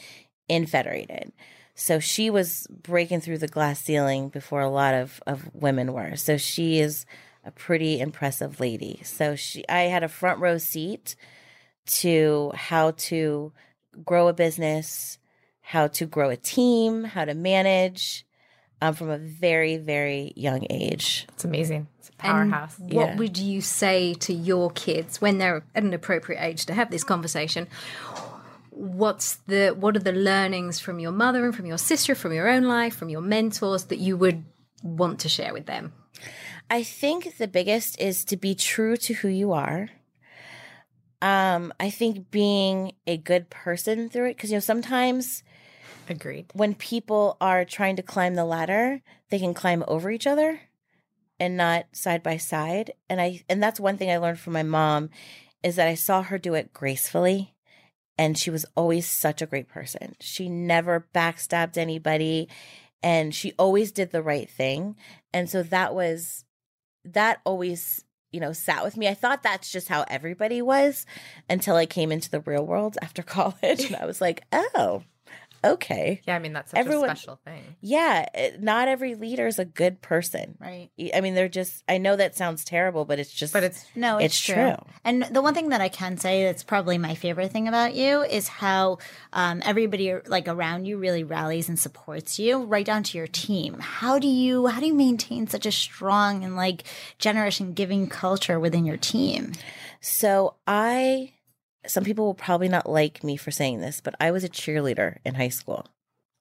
[0.48, 1.32] in Federated.
[1.74, 6.16] So she was breaking through the glass ceiling before a lot of, of women were.
[6.16, 7.06] So she is
[7.44, 9.02] a pretty impressive lady.
[9.04, 11.16] So she I had a front row seat
[12.02, 13.52] to how to
[14.06, 15.18] grow a business,
[15.62, 18.26] how to grow a team, how to manage
[18.82, 21.28] um, from a very, very young age.
[21.34, 21.88] It's amazing.
[22.00, 22.76] It's a And powerhouse.
[22.80, 23.16] what Yeah.
[23.18, 27.04] would you say to your kids when they're at an appropriate age to have this
[27.04, 27.68] conversation?
[28.72, 32.48] What's the what are the learnings from your mother and from your sister, from your
[32.48, 34.46] own life, from your mentors that you would
[34.82, 35.94] want to share with them?
[36.70, 39.90] I think the biggest is to be true to who you are.
[41.22, 45.44] Um, I think being a good person through it, because you know sometimes
[46.10, 46.48] Agreed.
[46.54, 50.62] when people are trying to climb the ladder, they can climb over each other
[51.40, 52.94] and not side by side.
[53.10, 55.10] And I and that's one thing I learned from my mom
[55.64, 57.54] is that I saw her do it gracefully
[58.18, 60.16] and she was always such a great person.
[60.20, 62.48] She never backstabbed anybody
[63.02, 64.96] and she always did the right thing.
[65.34, 66.46] And so that was
[67.04, 69.08] that always you know sat with me.
[69.08, 71.06] I thought that's just how everybody was
[71.50, 73.86] until i came into the real world after college.
[73.86, 75.04] And i was like oh
[75.64, 77.62] okay Yeah, I mean that's such Everyone- a special thing.
[77.82, 78.26] yeah
[78.60, 80.90] not every leader is a good person Right.
[81.14, 84.18] i mean they're just i know that sounds terrible but it's just But it's No,
[84.18, 84.56] it's, It's true.
[84.56, 84.76] true.
[85.04, 88.22] And the one thing that I can say that's probably my favorite thing about you
[88.24, 88.98] is how
[89.34, 93.80] um, everybody like around you really rallies and supports you, right down to your team.
[93.80, 96.84] How do you how do you maintain such a strong and like
[97.18, 99.54] generous and giving culture within your team?
[100.04, 101.32] so i
[101.88, 105.18] some people will probably not like me for saying this but i was a cheerleader
[105.26, 105.88] in high school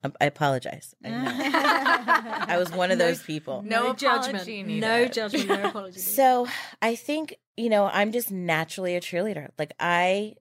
[0.05, 1.25] i, I apologize I, know.
[2.55, 4.47] I was one of those people No judgment.
[4.47, 4.81] needed.
[4.81, 6.01] No judgment, no apology.
[6.01, 6.47] So
[6.83, 9.49] I think, you know, I'm just naturally a cheerleader.
[9.59, 10.35] Like I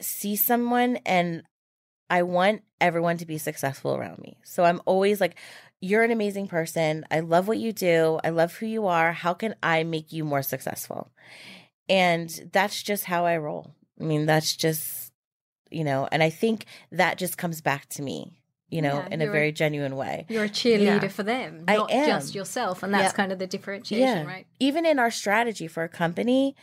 [0.00, 1.42] see someone and
[2.08, 4.38] I want everyone to be successful around me.
[4.44, 5.36] So I'm always like,
[5.80, 7.04] you're an amazing person.
[7.10, 8.18] I love what you do.
[8.22, 9.12] I love who you are.
[9.12, 11.10] How can I make you more successful?
[11.88, 13.74] And that's just how I roll.
[14.00, 15.12] I mean, that's just,
[15.70, 19.20] you know, and I think that just comes back to me, you know, Yeah, in
[19.20, 20.26] a you're a- very genuine way.
[20.28, 21.08] You're a cheerleader Yeah.
[21.08, 23.16] for them, I not just yourself, and that's Yeah.
[23.16, 24.46] kind of the differentiation, right?
[24.60, 26.54] Even in our strategy for a company,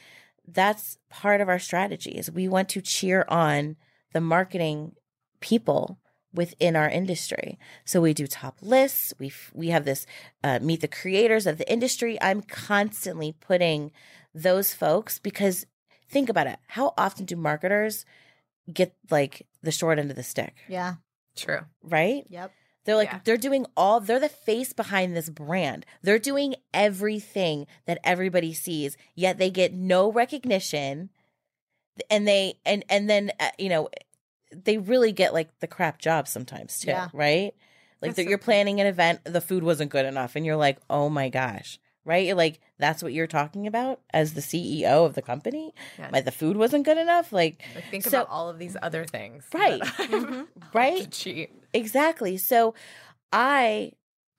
[0.48, 3.76] that's part of our strategy is we want to cheer on
[4.14, 4.96] the marketing
[5.40, 6.00] people
[6.34, 7.58] within our industry.
[7.86, 9.14] So we do top lists.
[9.20, 10.06] We we have this
[10.44, 12.18] uh, meet the creators of the industry.
[12.22, 13.92] I'm constantly putting
[14.34, 15.66] those folks because
[16.10, 16.60] think about it.
[16.68, 18.06] How often do marketers
[18.72, 20.96] get like the short end of the stick, Yeah.
[21.36, 21.62] True.
[21.84, 22.26] right?
[22.30, 22.52] Yep.
[22.86, 23.20] They're like Yeah.
[23.24, 25.86] they're doing all they're the face behind this brand.
[26.04, 31.10] They're doing everything that everybody sees, yet they get no recognition.
[32.10, 33.90] And they and and then uh, you know
[34.52, 37.10] they really get like the crap job sometimes too, Yeah.
[37.14, 37.54] right?
[38.02, 41.10] Like that you're planning an event, the food wasn't good enough and you're like, "Oh
[41.10, 42.38] my gosh." Right?
[42.38, 45.74] Like that's what you're talking about as the CEO of the company?
[45.98, 46.10] Yeah.
[46.14, 47.34] Like the food wasn't good enough?
[47.34, 49.44] Like Like think So- about all of these other things.
[49.54, 49.82] Right.
[50.74, 51.02] right?
[51.02, 51.52] to cheat.
[51.74, 52.38] Exactly.
[52.38, 52.76] So
[53.34, 53.92] I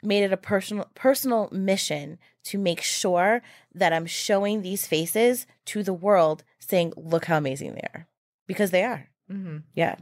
[0.02, 3.42] made it a personal personal mission to make sure
[3.74, 8.06] that I'm showing these faces to the world saying look how amazing they are
[8.46, 9.08] because they are.
[9.28, 9.96] hmm Yeah.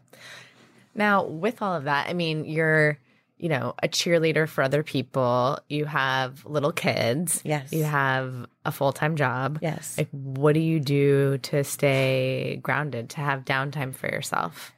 [0.95, 2.99] Now, with all of that, I mean, you're,
[3.45, 5.59] you know, a cheerleader for other people.
[5.69, 7.43] You have little kids.
[7.45, 7.75] Yes.
[7.75, 9.59] You have a full time job.
[9.61, 9.99] Yes.
[9.99, 14.73] Like, what do you do to stay grounded, to have downtime for yourself?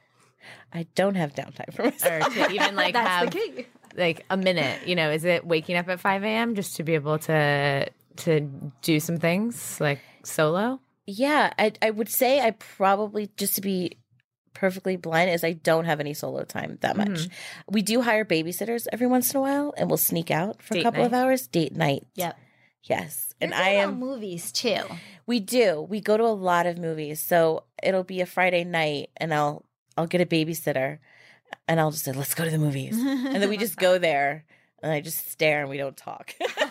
[0.73, 2.27] I don't have downtime for myself.
[2.27, 3.65] Or to even like That's have
[3.95, 6.55] like a minute, you know, is it waking up at 5 a.m.
[6.55, 8.39] just to be able to to
[8.81, 10.81] do some things like solo?
[11.05, 13.93] Yeah, I I would say I probably just to be
[14.57, 17.07] perfectly blunt is I don't have any solo time that much.
[17.07, 17.73] Mm-hmm.
[17.73, 20.79] We do hire babysitters every once in a while and we'll sneak out for Date
[20.79, 22.07] a couple of hours, date night.
[22.15, 22.37] Yep.
[22.83, 23.33] Yes.
[23.39, 24.81] And You're I am movies too.
[25.27, 25.85] We do.
[25.87, 27.19] We go to a lot of movies.
[27.21, 29.63] So it'll be a Friday night and I'll
[29.95, 30.97] I'll get a babysitter
[31.67, 32.97] and I'll just say, let's go to the movies.
[32.97, 34.45] and then we just go there
[34.81, 36.33] and I just stare and we don't talk.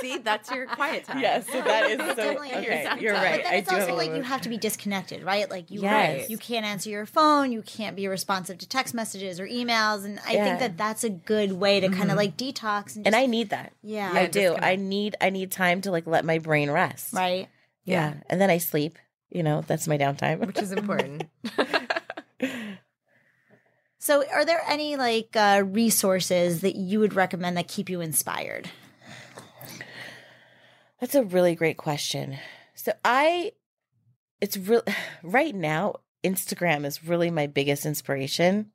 [0.00, 1.20] See, that's your quiet time.
[1.20, 2.82] yes, so that is so Definitely okay.
[2.84, 3.42] your You're But right.
[3.44, 5.50] then I it's do have also like you have to be disconnected, right?
[5.50, 6.28] Like you Yes.
[6.30, 10.20] you can't answer your phone, you can't be responsive to text messages or emails, and
[10.26, 10.44] I Yeah.
[10.44, 13.50] think that that's a good way to kind of like detox and, and I need
[13.50, 13.72] that.
[13.82, 14.54] yeah, I do.
[14.60, 17.12] I need I need time to like let my brain rest.
[17.14, 17.48] right.
[17.84, 18.14] Yeah.
[18.28, 18.98] And then I sleep.
[19.30, 20.46] You know, that's my downtime.
[20.46, 21.24] Which is important.
[24.00, 28.70] So, are there any like uh, resources that you would recommend that keep you inspired?
[31.00, 32.38] That's a really great question.
[32.74, 33.52] So I
[34.40, 34.82] it's real
[35.22, 38.72] right now Instagram is really my biggest inspiration.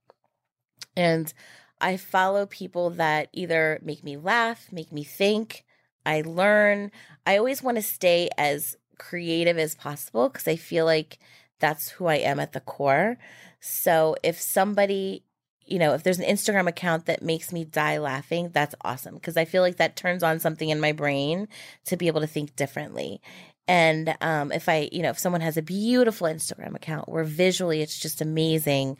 [0.96, 1.34] And
[1.82, 5.66] I follow people that either make me laugh, make me think,
[6.06, 6.92] I learn.
[7.26, 11.20] I always want to stay as creative as possible because I feel like
[11.60, 13.18] that's who I am at the core.
[13.60, 15.24] So if somebody,
[15.66, 19.38] you know, if there's an Instagram account that makes me die laughing, that's awesome because
[19.38, 21.47] I feel like that turns on something in my brain
[21.86, 23.22] to be able to think differently.
[23.68, 27.82] And um, if I, you know, if someone has a beautiful Instagram account where visually
[27.82, 28.97] it's just amazing,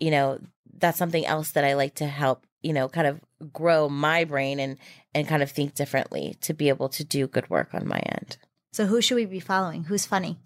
[0.00, 0.38] you know,
[0.78, 3.20] that's something else that I like to help, you know, kind of
[3.52, 4.78] grow my brain and
[5.14, 8.38] and kind of think differently to be able to do good work on my end.
[8.72, 9.84] So who should we be following?
[9.84, 10.38] Who's funny?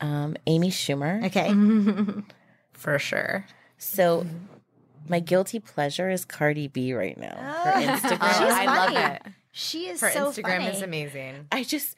[0.00, 1.24] Um, Amy Schumer.
[1.26, 2.22] Okay.
[2.72, 3.44] For sure.
[3.78, 4.26] So
[5.08, 7.34] my guilty pleasure is Cardi B right now.
[7.36, 7.82] Her Oh.
[7.82, 8.32] Instagram.
[8.38, 9.32] She's I love it.
[9.52, 11.46] She is Her so Instagram is amazing.
[11.50, 11.96] I just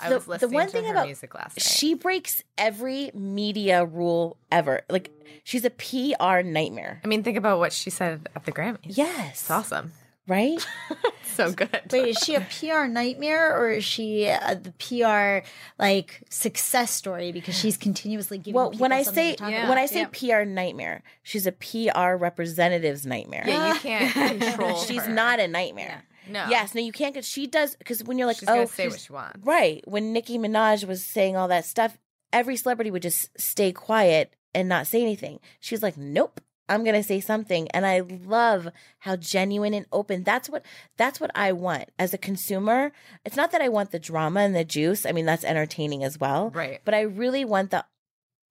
[0.00, 1.62] I the, was the listening one to thing her about music last night.
[1.62, 4.82] she breaks every media rule ever.
[4.88, 5.10] Like
[5.42, 7.00] she's a PR nightmare.
[7.02, 8.78] I mean, think about what she said at the Grammys.
[8.84, 9.92] Yes, It's awesome.
[10.30, 10.66] Right?
[11.36, 11.70] So good.
[11.90, 15.46] Wait, is she a PR nightmare or is she uh, the PR
[15.80, 18.54] like success story because she's continuously giving?
[18.54, 19.62] well, people when I say to talk Yeah.
[19.68, 19.78] when about?
[19.78, 23.44] I say PR nightmare, she's a PR representative's nightmare.
[23.46, 24.76] Yeah, you can't control.
[24.80, 25.12] she's her.
[25.12, 26.04] not a nightmare.
[26.28, 26.46] No.
[26.50, 27.14] Yes, no, you can't.
[27.14, 29.46] Cause she does because when you're like, She's oh, gonna say she's- what she wants.
[29.46, 29.82] Right.
[29.86, 31.96] When Nicki Minaj was saying all that stuff,
[32.34, 35.38] every celebrity would just stay quiet and not say anything.
[35.60, 36.40] She's like, nope.
[36.70, 38.68] I'm going to say something and I love
[39.00, 40.22] how genuine and open.
[40.22, 40.64] That's what
[40.96, 42.92] that's what I want as a consumer.
[43.24, 45.04] It's not that I want the drama and the juice.
[45.04, 46.50] I mean, that's entertaining as well.
[46.50, 46.80] Right.
[46.84, 47.84] But I really want the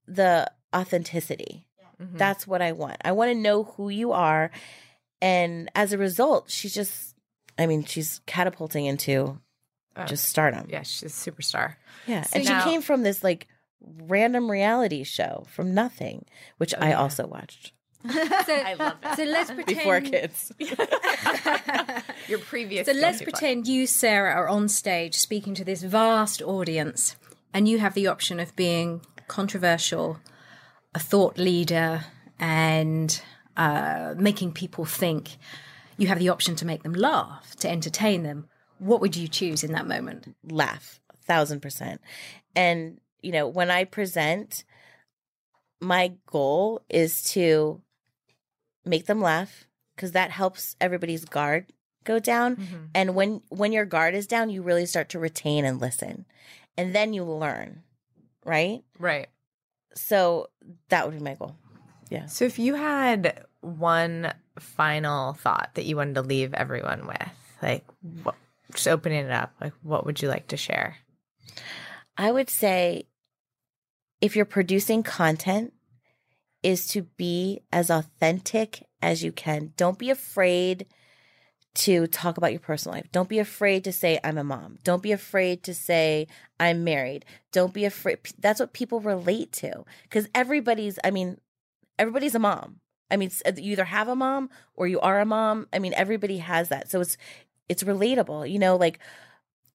[0.07, 1.65] the authenticity.
[2.01, 2.17] Mhm.
[2.17, 2.97] That's what I want.
[3.03, 4.51] I want to know who you are
[5.21, 7.15] and as a result, she's just
[7.57, 9.39] I mean, she's catapulting into
[9.95, 10.05] Oh.
[10.05, 10.67] just stardom.
[10.69, 11.75] Yeah, she's a superstar.
[12.07, 13.47] Yeah, So and now- she came from this like
[13.81, 16.25] random reality show from nothing,
[16.57, 16.99] which Oh, I yeah.
[16.99, 17.73] also watched
[18.09, 19.15] So, I love it.
[19.17, 20.51] So let's pretend before kids.
[22.27, 22.87] Your previous.
[22.87, 27.15] So let's pretend you, Sarah, are on stage speaking to this vast audience,
[27.53, 30.19] and you have the option of being controversial,
[30.95, 32.05] a thought leader,
[32.39, 33.21] and
[33.57, 35.37] uh, making people think.
[35.97, 38.47] You have the option to make them laugh, to entertain them.
[38.79, 40.33] What would you choose in that moment?
[40.49, 41.99] Laugh, thousand percent.
[42.55, 44.63] And you know, when I present,
[45.81, 47.81] my goal is to
[48.89, 51.71] make them laugh because that helps everybody's guard
[52.03, 52.55] go down.
[52.55, 52.89] Mhm.
[52.95, 56.25] And when when your guard is down, you really start to retain and listen,
[56.77, 57.83] and then you learn,
[58.43, 58.83] right?
[58.97, 59.27] Right.
[59.95, 60.49] So
[60.89, 61.55] that would be my goal.
[62.09, 62.25] Yeah.
[62.25, 67.29] So if you had one final thought that you wanted to leave everyone with,
[67.61, 67.85] like
[68.23, 68.35] what,
[68.73, 70.97] just opening it up, like what would you like to share?
[72.17, 73.07] I would say
[74.21, 75.73] if you're producing content
[76.63, 79.73] is to be as authentic as you can.
[79.77, 80.85] Don't be afraid
[81.75, 83.09] to talk about your personal life.
[83.11, 84.79] Don't be afraid to say I'm a mom.
[84.83, 86.27] Don't be afraid to say
[86.59, 87.25] I'm married.
[87.51, 91.39] Don't be afraid that's what people relate to cuz everybody's I mean
[91.97, 92.81] everybody's a mom.
[93.09, 95.67] I mean you either have a mom or you are a mom.
[95.71, 96.89] I mean everybody has that.
[96.89, 97.17] So it's
[97.69, 98.51] it's relatable.
[98.51, 98.99] You know like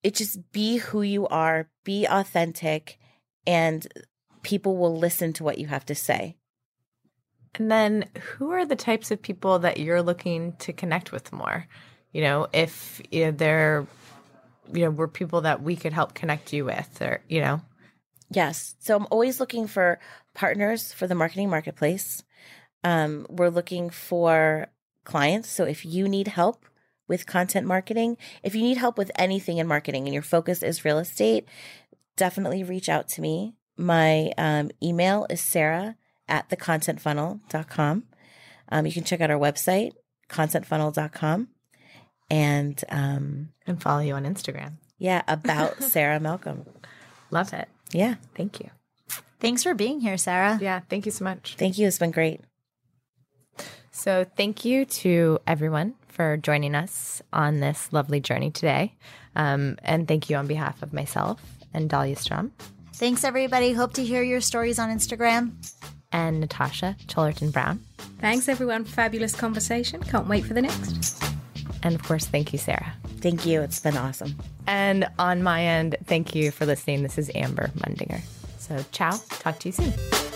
[0.02, 2.98] it just be who you are, be authentic,
[3.46, 3.86] and
[4.42, 6.36] people will listen to what you have to say.
[7.56, 11.66] And then who are the types of people that you're looking to connect with more?
[12.12, 13.86] You know, if you know, they're,
[14.72, 17.60] you know, were people that we could help connect you with or, you know,
[18.30, 18.74] Yes.
[18.80, 20.00] So I'm always looking for
[20.34, 22.24] partners for the marketing marketplace.
[22.82, 24.66] Um, we're looking for
[25.04, 25.48] clients.
[25.48, 26.66] So if you need help
[27.06, 30.84] with content marketing, if you need help with anything in marketing and your focus is
[30.84, 31.46] real estate,
[32.16, 33.54] definitely reach out to me.
[33.76, 35.96] My um, email is sarah
[36.28, 38.04] at thecontentfunnel.com.
[38.70, 39.92] Um, you can check out our website,
[40.28, 41.48] contentfunnel.com.
[42.30, 44.78] And um, and follow you on Instagram.
[44.98, 46.64] yeah, about Sarah Malcolm.
[47.30, 47.68] Love it.
[47.92, 48.14] Yeah.
[48.34, 48.70] Thank you.
[49.40, 50.58] Thanks for being here, Sarah.
[50.60, 50.80] Yeah.
[50.88, 51.54] Thank you so much.
[51.58, 51.86] Thank you.
[51.86, 52.40] It's been great.
[53.90, 58.94] So, thank you to everyone for joining us on this lovely journey today.
[59.36, 61.42] Um, and thank you on behalf of myself
[61.74, 62.52] and Dalia Strum
[62.94, 63.72] Thanks, everybody.
[63.72, 65.52] Hope to hear your stories on Instagram.
[66.14, 67.80] And Natasha Cholerton Brown.
[68.20, 68.84] Thanks, everyone.
[68.84, 70.00] Fabulous conversation.
[70.00, 71.22] Can't wait for the next.
[71.82, 72.94] And of course, thank you, Sarah.
[73.20, 73.60] Thank you.
[73.60, 74.36] It's been awesome.
[74.66, 77.02] And on my end, thank you for listening.
[77.02, 78.22] This is Amber Mundinger.
[78.58, 79.18] So, ciao.
[79.28, 80.33] Talk to you soon.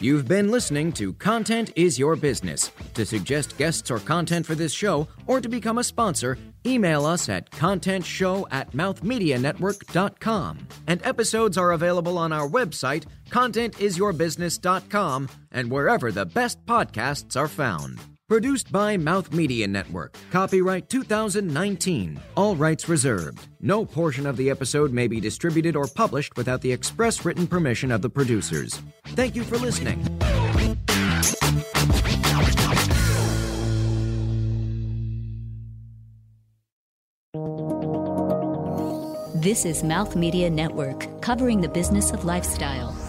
[0.00, 2.70] You've been listening to Content is Your Business.
[2.94, 6.36] To suggest guests or content for this show or to become a sponsor,
[6.66, 10.68] email us at contentshow at mouthmedianetwork.com.
[10.86, 18.00] And episodes are available on our website, contentisyourbusiness.com, and wherever the best podcasts are found.
[18.26, 20.16] Produced by Mouth Media Network.
[20.30, 22.18] Copyright 2019.
[22.38, 23.48] All rights reserved.
[23.60, 27.92] No portion of the episode may be distributed or published without the express written permission
[27.92, 28.80] of the producers.
[29.08, 30.02] Thank you for listening.
[39.34, 43.03] This is Mouth Media Network, covering the business of lifestyle.